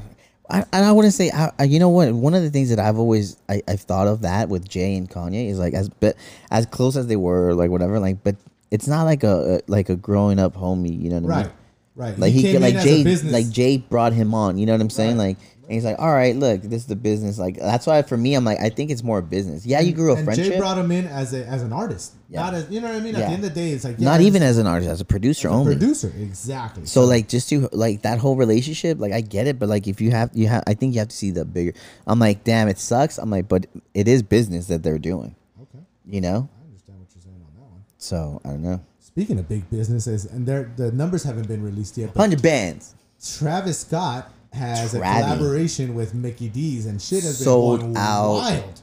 [0.50, 1.32] I and I wouldn't say.
[1.32, 2.14] I, I, you know what?
[2.14, 5.10] One of the things that I've always I, I've thought of that with Jay and
[5.10, 6.16] Kanye is like as but
[6.52, 8.36] as close as they were, like whatever, like but
[8.70, 11.02] it's not like a, a like a growing up homie.
[11.02, 11.52] You know what I mean?
[11.96, 12.18] Right.
[12.20, 14.58] Like he, came like as Jay like Jay brought him on.
[14.58, 15.18] You know what I'm saying?
[15.18, 15.28] Right.
[15.30, 17.40] Like and he's like, all right, look, this is the business.
[17.40, 19.66] Like that's why for me, I'm like, I think it's more business.
[19.66, 20.54] Yeah, you grew a and friendship.
[20.54, 22.42] Jay brought him in as a as an artist, Yeah.
[22.42, 23.16] not as you know what I mean.
[23.16, 23.28] At Yeah.
[23.30, 25.06] the end of the day, it's like yeah, not even as an artist, as a
[25.06, 25.76] producer a only.
[25.76, 26.86] producer, exactly.
[26.86, 30.02] So like just to like that whole relationship, like I get it, but like if
[30.02, 31.74] you have you have, I think you have to see the bigger.
[32.06, 33.18] I'm like, damn, it sucks.
[33.18, 35.36] I'm like, but it is business that they're doing.
[35.62, 36.50] okay, You know.
[36.62, 37.82] I understand what you're saying on that one.
[37.98, 38.82] So I don't know.
[39.16, 42.96] Speaking of big businesses, and their the numbers haven't been released yet, but Hundred bands.
[43.38, 48.34] Travis Scott has a collaboration with Mickey D's, and shit has been Sold going out.
[48.34, 48.82] wild.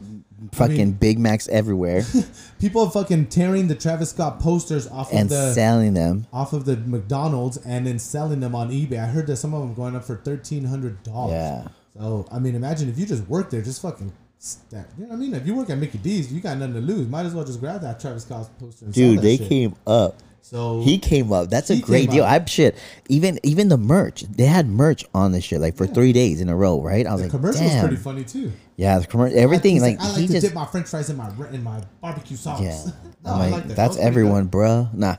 [0.53, 2.03] Fucking mean- Big Macs everywhere
[2.59, 6.27] People are fucking tearing the Travis Scott posters off and of the selling them.
[6.33, 8.99] off of the McDonald's and then selling them on eBay.
[9.01, 11.35] I heard that some of them going up for thirteen hundred dollars.
[11.35, 11.69] Yeah.
[11.97, 14.13] So I mean, imagine if you just work there, just fucking
[14.43, 14.87] stack.
[14.99, 15.35] You know what I mean?
[15.35, 17.09] If you work at Mickey D's, you got nothing to lose.
[17.09, 18.87] Might as well just grab that Travis Scott poster.
[18.87, 19.49] And Dude, they shit.
[19.49, 20.17] came up.
[20.41, 21.49] So He came up.
[21.51, 22.25] That's a great deal.
[22.25, 22.43] up.
[22.43, 22.77] I shit.
[23.09, 24.23] Even even the merch.
[24.23, 27.07] They had merch on this shit like for three days in a row, right?
[27.07, 28.53] I was the like, commercial was pretty funny too.
[28.77, 29.39] Yeah, the commercial.
[29.39, 31.63] Everything He's like, I like he to just dip my French fries in my in
[31.63, 32.61] my barbecue sauce.
[32.61, 32.93] Yeah.
[33.25, 33.69] No, I'm like, like that.
[33.69, 34.93] That that's pretty everyone, bruh.
[34.93, 35.15] Nah.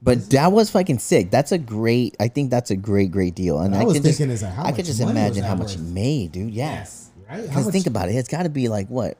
[0.00, 1.30] But that was fucking sick.
[1.30, 2.16] That's a great.
[2.18, 3.60] I think that's a great, great deal.
[3.60, 5.42] And I I, was can just, thinking is like, how I could just money imagine
[5.42, 6.50] that how much he made, dude.
[6.50, 6.72] Yeah.
[6.72, 7.10] Yes,
[7.40, 9.16] Because think about it, it's got to be like what?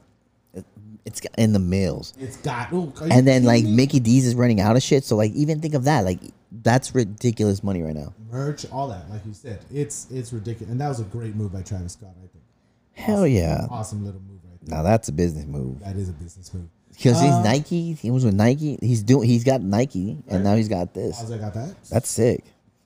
[1.05, 2.73] It's in the mills, It's got.
[2.73, 3.73] ooh, and then like me?
[3.73, 5.03] Mickey D's is running out of shit.
[5.03, 6.05] So like, even think of that.
[6.05, 6.21] Like,
[6.63, 8.15] that's ridiculous money right now.
[8.31, 9.11] merch, all that.
[9.11, 12.11] Like you said, it's it's ridiculous, and that was a great move by Travis Scott.
[12.17, 12.45] I think.
[12.93, 13.67] Hell yeah!
[13.69, 14.77] Awesome little move right there.
[14.79, 15.81] Now that's a business move.
[15.81, 16.69] That is a business move.
[16.91, 17.95] Because he's Uh, Nike.
[17.95, 18.79] He was with Nike.
[18.81, 19.27] He's doing.
[19.29, 21.19] He's got Nike, and now he's got this.
[21.19, 21.75] How's I got that?
[21.91, 22.45] That's sick.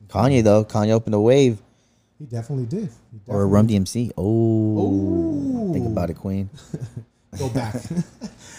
[0.09, 0.65] Kanye though.
[0.65, 1.61] Kanye opened a wave.
[2.19, 2.89] He definitely did.
[3.13, 4.13] He Or a Run DMC.
[4.17, 5.73] Oh, Ooh.
[5.73, 6.49] think about it, Queen.
[7.39, 7.75] Go back.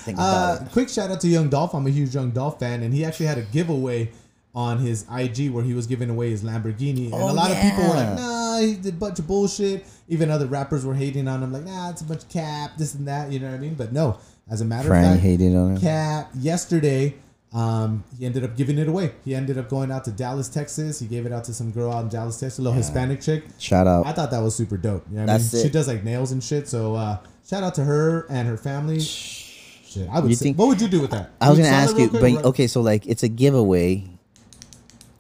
[0.05, 0.71] Think uh, it.
[0.71, 1.73] quick shout out to Young Dolph.
[1.73, 4.11] I'm a huge Young Dolph fan, and he actually had a giveaway
[4.53, 7.57] on his IG where he was giving away his Lamborghini, and Oh, a lot of
[7.59, 11.27] people were like, "Nah, he did a bunch of bullshit." Even other rappers were hating
[11.27, 13.55] on him, like, "Nah, it's a bunch of cap, this and that." You know what
[13.55, 13.73] I mean?
[13.73, 14.17] But no,
[14.49, 15.81] as a matter Frank of fact, hated on him.
[15.81, 17.15] Cap yesterday.
[17.53, 19.13] Um, he ended up giving it away.
[19.23, 20.99] He ended up going out to Dallas, Texas.
[20.99, 23.45] He gave it out to some girl out in Dallas, Texas, a little Hispanic chick.
[23.57, 24.05] Shout out.
[24.05, 25.05] I thought that was super dope.
[25.09, 25.63] You know what I That's mean?
[25.63, 26.67] She does like nails and shit.
[26.67, 27.17] So uh,
[27.47, 28.99] shout out to her and her family.
[28.99, 31.31] Shit, I would You say, think- what would you do with that?
[31.39, 34.03] I was gonna ask you, quick but okay, so like it's a giveaway.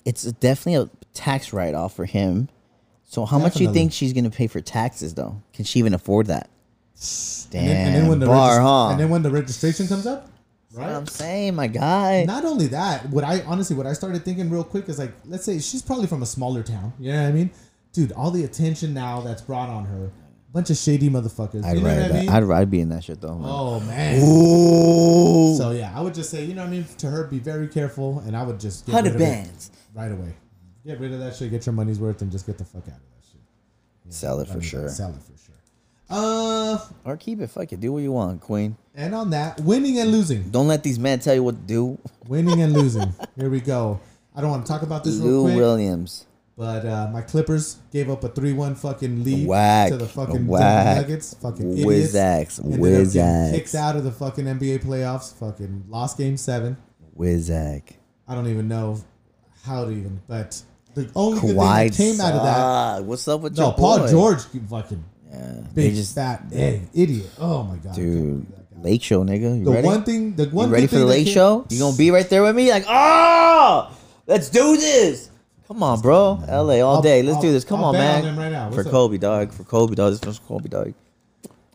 [0.03, 2.49] It's definitely a tax write off for him.
[3.05, 5.41] So how much do you think she's gonna pay for taxes though?
[5.53, 6.49] Can she even afford that?
[7.51, 8.89] Damn, and then, and then when the bar, regis- huh?
[8.89, 10.29] and then when the registration comes up,
[10.77, 10.89] right?
[10.95, 12.23] I'm saying, my guy.
[12.25, 15.43] Not only that, what I honestly what I started thinking real quick is like, let's
[15.45, 16.93] say she's probably from a smaller town.
[16.99, 17.51] You know what I mean?
[17.93, 20.11] Dude, all the attention now that's brought on her,
[20.53, 21.63] bunch of shady motherfuckers.
[21.65, 22.29] I'd you know ride what I mean?
[22.29, 23.39] I'd I'd be in that shit though.
[23.43, 24.21] oh man.
[24.21, 27.39] Ooh, So yeah, I would just say, you know what I mean, to her, be
[27.39, 29.71] very careful, and I would just get rid hundred bands.
[29.93, 30.33] right away.
[30.85, 32.87] Get rid of that shit, get your money's worth, and just get the fuck out
[32.89, 34.13] of that shit.
[34.13, 35.55] Sell it I for mean, sure, Sell it for sure.
[36.09, 37.47] Uh, or keep it.
[37.47, 37.79] Fuck it.
[37.79, 38.77] Do what you want, Queen.
[38.95, 41.97] and on that, winning and losing, Don't let these men tell you what to do.
[42.27, 43.13] winning and losing.
[43.35, 43.99] Here we go.
[44.35, 46.25] I don't want to talk about this real Lou quick, Williams.
[46.55, 49.89] but uh, my Clippers gave up a three-one fucking lead Whack.
[49.89, 50.97] to the fucking Whack.
[50.97, 51.33] Nuggets.
[51.41, 52.15] Fucking idiots.
[52.59, 53.51] Up Wizax.
[53.53, 55.33] kicked out of the fucking NBA playoffs.
[55.33, 56.77] Fucking lost game seven.
[57.17, 57.93] Wizack.
[58.27, 58.97] I don't even know
[59.63, 60.61] how to even, but
[60.93, 63.03] The only good thing that came out of that.
[63.05, 64.07] What's up with No, your Paul?
[64.07, 67.29] George, fucking Yeah, they big just fat eh, idiot.
[67.39, 68.45] Oh my god, dude.
[68.81, 69.57] Lake show, nigga.
[69.57, 69.87] You The ready?
[69.87, 71.65] one thing, the one you ready for the late show?
[71.69, 72.69] You gonna be right there with me?
[72.69, 73.91] Like, oh,
[74.27, 75.31] let's do this.
[75.67, 76.39] Come on, bro.
[76.47, 77.23] LA all I'll- day.
[77.23, 77.63] Let's I'll- do this.
[77.65, 78.53] Come I'll on, bet on man.
[78.53, 78.73] right.
[78.73, 78.87] For up?
[78.91, 79.51] Kobe, dog.
[79.51, 80.11] For Kobe, dog.
[80.13, 80.93] This one's for Kobe, dog.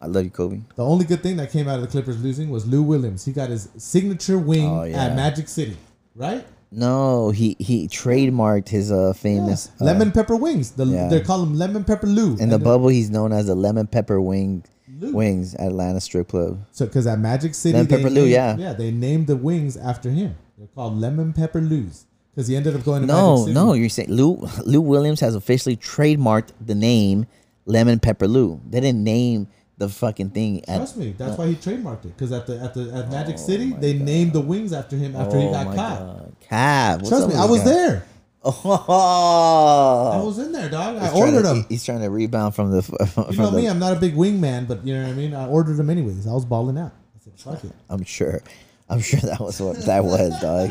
[0.01, 0.61] I love you, Kobe.
[0.77, 3.25] The only good thing that came out of the Clippers losing was Lou Williams.
[3.25, 5.05] He got his signature wing Oh, yeah.
[5.05, 5.77] at Magic City,
[6.17, 6.45] right?
[6.75, 10.71] No, he he trademarked his uh famous uh, lemon pepper wings.
[10.73, 11.09] The, yeah.
[11.09, 12.37] They call him lemon pepper Lou.
[12.39, 12.89] in the And bubble.
[12.89, 14.65] He's known as the lemon pepper wing
[14.99, 15.13] Lou.
[15.13, 16.65] wings at Atlanta Strip Club.
[16.73, 18.57] So, because at Magic City, Lemon they Pepper Lou, named- yeah.
[18.57, 20.35] yeah, they named the wings after him.
[20.57, 23.55] They're called lemon pepper Lou's because he ended up going to No, Magic City.
[23.55, 27.27] no, you're saying Lou Lou Williams has officially trademarked the name
[27.67, 28.61] Lemon Pepper Lou.
[28.69, 29.49] They didn't name
[29.79, 32.17] the fucking thing at Trust me, that's why he trademarked it.
[32.17, 34.07] Because at the at the at Magic Oh City, they God.
[34.07, 35.99] named the wings after him after he Oh got my caught.
[35.99, 36.32] God.
[36.53, 37.65] What's Trust me, I was guy?
[37.71, 38.07] there.
[38.45, 40.97] Oh, I was in there, dog.
[40.97, 41.67] I ordered to- them.
[41.69, 42.83] He's trying to rebound from the.
[43.15, 45.11] From You know the me, I'm not a big wing man, but you know what
[45.11, 45.35] I mean.
[45.35, 46.27] I ordered them anyways.
[46.27, 46.93] I was balling out.
[47.15, 48.43] I said, "Fuck it." I'm sure.
[48.89, 50.71] I'm sure that was what that was, dog.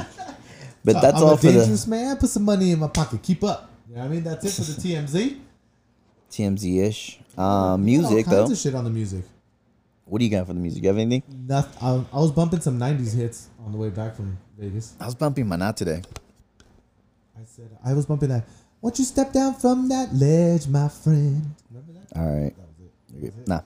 [0.83, 2.17] But that's I'm all a for the man.
[2.17, 3.21] Put some money in my pocket.
[3.23, 3.69] Keep up.
[3.87, 4.23] You know what I mean?
[4.23, 5.39] That's it for the TMZ.
[6.29, 7.19] TMZ ish.
[7.37, 8.51] Um, all music kinds though.
[8.51, 9.23] of shit on the music.
[10.05, 10.83] What do you got for the music?
[10.83, 11.23] You have anything?
[11.47, 11.77] Nothing.
[11.81, 14.93] I, I was bumping some '90s hits on the way back from Vegas.
[14.99, 16.01] I was bumping my not today.
[17.35, 18.43] I said I was bumping that.
[18.81, 21.55] Won't you step down from that ledge, my friend?
[21.71, 22.15] Remember that?
[22.19, 22.53] All right.
[22.55, 22.67] That
[23.19, 23.47] was it.
[23.47, 23.61] Nah.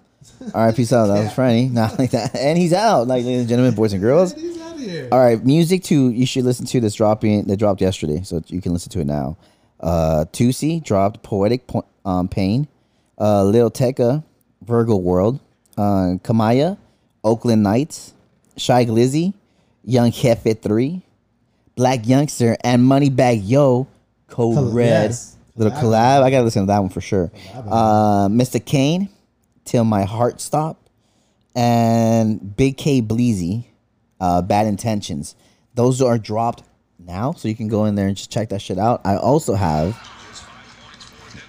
[0.54, 1.08] All right, peace out.
[1.08, 1.70] That was Franny.
[1.70, 2.34] Not like that.
[2.36, 4.34] And he's out, like ladies and gentlemen, boys and girls.
[4.34, 5.10] He's out of here.
[5.12, 6.12] All right, music too.
[6.12, 7.43] You should listen to this dropping.
[7.46, 9.38] That dropped yesterday, so you can listen to it now.
[9.82, 12.68] Uh, Toosii dropped "Poetic po- um, Pain."
[13.20, 14.24] Uh, Lil Tecca,
[14.64, 15.41] "Virgo World."
[15.78, 16.78] Uh, Kamaiyah,
[17.24, 18.14] "Oakland Nights."
[18.58, 19.34] Shy Glizzy,
[19.86, 21.02] "Young Jefe 3."
[21.78, 23.86] Blac Youngsta and Moneybagg Yo,
[24.28, 25.10] Code Col- Red.
[25.12, 25.36] yes.
[25.58, 26.20] Little Collab.
[26.20, 26.24] collab.
[26.24, 27.32] I gotta listen to that one for sure.
[27.54, 27.68] Collab.
[27.70, 28.64] Uh, Mr.
[28.64, 29.10] Kane,
[29.66, 30.78] "Till My Heart Stop."
[31.58, 33.64] and Big K Bleezy,
[34.20, 35.36] uh, Bad Intentions.
[35.74, 36.64] Those are dropped
[37.00, 39.00] now, so you can go in there and just check that shit out.
[39.06, 39.98] I also have.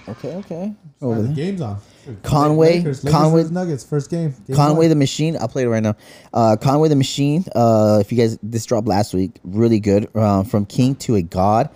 [0.08, 0.72] Okay, okay.
[1.02, 1.78] Oh, Over the game's on.
[2.22, 4.34] Conway- Lakers, Lakers Conway- versus Nuggets, first game.
[4.46, 4.88] Game Conway one.
[4.90, 5.36] the Machine.
[5.40, 5.94] I'll play it right now.
[6.32, 7.44] Uh, Conway the Machine.
[7.54, 9.38] Uh, if you guys, this dropped last week.
[9.44, 10.08] Really good.
[10.14, 11.70] Uh, from King to a God.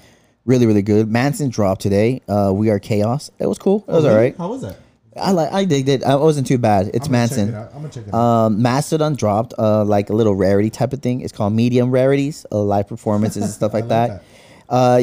[0.46, 1.08] Really, really good.
[1.10, 2.22] Manson dropped today.
[2.28, 3.30] Uh, we are Chaos.
[3.38, 3.84] It was cool.
[3.86, 4.34] It was Oh, all right.
[4.36, 4.76] How was that?
[5.20, 5.52] I like.
[5.52, 6.02] I digged it.
[6.04, 6.88] I wasn't too bad.
[6.94, 7.48] It's I'm gonna check Manson.
[7.50, 7.68] it out.
[7.74, 8.18] I'm gonna check it out.
[8.46, 11.20] Um, Mastodon dropped uh, like a little rarity type of thing.
[11.20, 14.22] It's called medium rarities, uh, live performances and stuff like that.
[14.68, 15.02] Uh,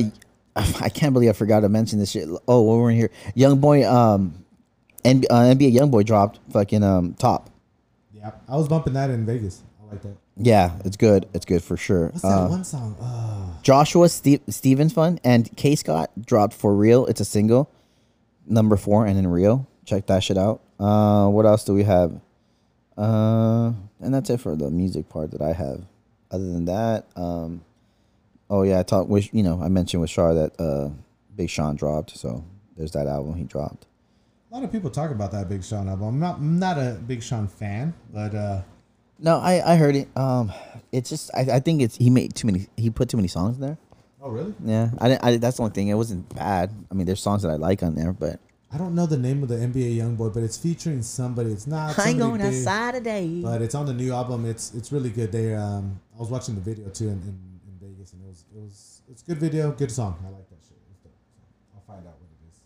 [0.55, 2.27] I can't believe I forgot to mention this shit.
[2.47, 4.43] Oh, when we're here, Young Boy, um,
[5.07, 7.49] N- uh, NBA Young Boy dropped fucking um top.
[8.13, 9.63] yeah, I was bumping that in Vegas.
[9.81, 10.15] I like that.
[10.35, 11.27] Yeah, it's good.
[11.33, 12.07] It's good for sure.
[12.09, 12.95] What's that Uh, one song?
[13.01, 17.05] Uh, Joshua Ste- Stevens Fun and K Scott dropped for real.
[17.07, 17.69] It's a single,
[18.45, 19.65] number four, and in Rio.
[19.85, 20.61] Check that shit out.
[20.79, 22.19] Uh, what else do we have?
[22.97, 25.81] Uh, and that's it for the music part that I have.
[26.31, 27.61] Other than that, um,
[28.49, 30.89] oh yeah, I talked with you know I mentioned with Shar that uh,
[31.35, 32.17] Big Sean dropped.
[32.17, 32.43] So
[32.75, 33.85] there's that album he dropped.
[34.57, 36.07] A lot of people talk about that Big Sean album.
[36.07, 38.61] I'm not, I'm not a Big Sean fan, but uh,
[39.19, 40.07] No, I I heard it.
[40.17, 40.51] Um,
[40.91, 42.65] it's just I, I think it's he made too many.
[42.75, 43.77] He put too many songs in there.
[44.19, 44.55] oh really?
[44.65, 45.89] Yeah, I, didn't, I that's the only thing.
[45.89, 46.71] It wasn't bad.
[46.89, 48.39] I mean, there's songs that I like on there, but
[48.73, 51.51] I don't know the name of the NBA YoungBoy, but it's featuring somebody.
[51.51, 51.77] It's not.
[51.77, 53.41] I ain't somebody going big, outside today.
[53.43, 54.45] But it's on the new album.
[54.45, 55.31] It's it's really good.
[55.31, 57.37] They um, I was watching the video too in, in,
[57.67, 60.17] in Vegas, and it was it was it's a good video, good song.
[60.25, 60.77] I like that shit.
[60.89, 61.13] It's dope.
[61.35, 61.41] So
[61.75, 62.57] I'll find out what it is.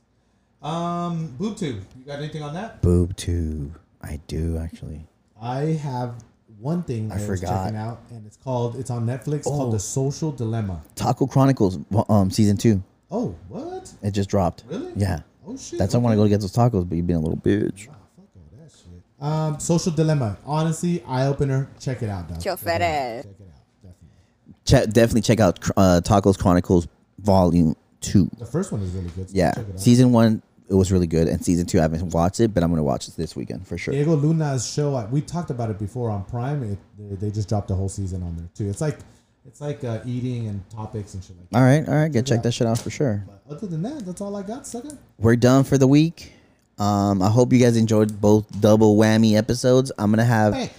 [0.61, 2.81] Um, BoobTube, you got anything on that?
[2.81, 3.77] Boob tube.
[4.01, 5.05] I do actually.
[5.41, 6.23] I have
[6.59, 7.63] one thing I I, was forgot.
[7.65, 9.51] checking out, and it's called it's on Netflix Oh.
[9.51, 10.81] called The Social Dilemma.
[10.95, 12.83] Taco Chronicles, um, season two.
[13.09, 13.91] Oh, what?
[14.03, 14.63] It just dropped.
[14.67, 14.91] Really?
[14.95, 15.19] Yeah.
[15.45, 15.79] Oh shit.
[15.79, 17.87] That's why I want to go get those tacos, but you've been a little bitch.
[17.89, 19.23] Ah, fuck all that shit.
[19.27, 20.37] Um, Social Dilemma.
[20.45, 21.67] Honestly, eye opener.
[21.79, 22.45] Check it out, dog.
[22.45, 23.23] Your Check it out.
[23.23, 23.83] Check it out.
[23.83, 24.63] Definitely.
[24.65, 26.87] Check, definitely check out uh, Tacos Chronicles
[27.19, 28.29] Volume Two.
[28.37, 29.29] The first one is really good.
[29.29, 29.79] so Yeah, check it out.
[29.79, 30.41] season one
[30.71, 33.07] it was really good, and season two I haven't watched it, but I'm gonna watch
[33.07, 33.93] it this weekend for sure.
[33.93, 34.95] Diego Luna's show.
[34.95, 36.63] uh, We talked about it before on Prime.
[36.63, 38.69] It, they, they just dropped the whole season on there too.
[38.69, 38.97] It's like
[39.45, 41.57] it's like uh, eating and topics and shit like that.
[41.57, 42.43] All right, all right, get check out.
[42.43, 43.23] that shit out for sure.
[43.27, 44.97] But other than that, that's all I got, sucker.
[45.19, 46.31] we're done for the week.
[46.79, 49.91] Um, I hope you guys enjoyed both double whammy episodes.
[49.97, 50.71] I'm gonna have Hey.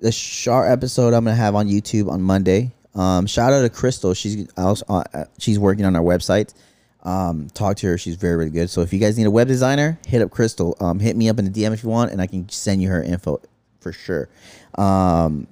[0.00, 1.12] the Char episode.
[1.12, 2.72] I'm gonna have on YouTube on Monday.
[2.94, 4.14] Um, shout out to Crystal.
[4.14, 6.54] She's also uh, she's working on our website.
[7.02, 7.98] Um, talk to her.
[7.98, 8.68] She's very very good.
[8.70, 10.76] So if you guys need a web designer, hit up Crystal.
[10.80, 12.88] Um, hit me up in the DM if you want, and I can send you
[12.90, 13.40] her info
[13.80, 14.28] for sure.
[14.76, 15.46] Um,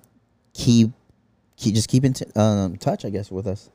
[0.54, 0.90] keep
[1.56, 3.70] keep just keep in t- um, touch, I guess, with us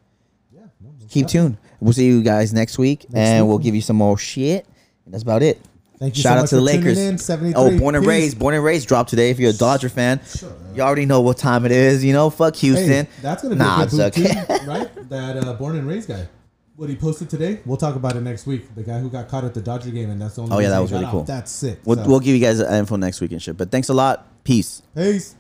[0.54, 0.62] Yeah.
[0.82, 1.58] No, keep tuned.
[1.80, 4.66] we'll see you guys next week, and we'll give you some more shit.
[5.06, 5.60] And that's about it.
[6.00, 6.98] Thank you Shout so out much to the Lakers.
[6.98, 7.54] in.
[7.56, 8.10] Oh, born and Peace.
[8.10, 9.30] raised, born and raised dropped today.
[9.30, 10.52] If you're a Dodger fan, Sure.
[10.76, 12.04] you already know what time it is.
[12.04, 13.06] You know, fuck Houston.
[13.06, 14.34] Hey, that's gonna be nah, a good okay.
[14.34, 14.90] too, right?
[15.10, 16.28] That uh, born and raised guy.
[16.76, 18.74] What he posted today, we'll talk about it next week.
[18.74, 20.56] The guy who got caught at the Dodger game, and that's the only.
[20.56, 21.24] Oh, yeah, that was really cool.
[21.24, 21.80] That's sick.
[21.86, 23.56] We'll, So, we'll give you guys info next week and shit.
[23.56, 24.26] But thanks a lot.
[24.44, 24.82] Peace.
[24.96, 25.36] peace.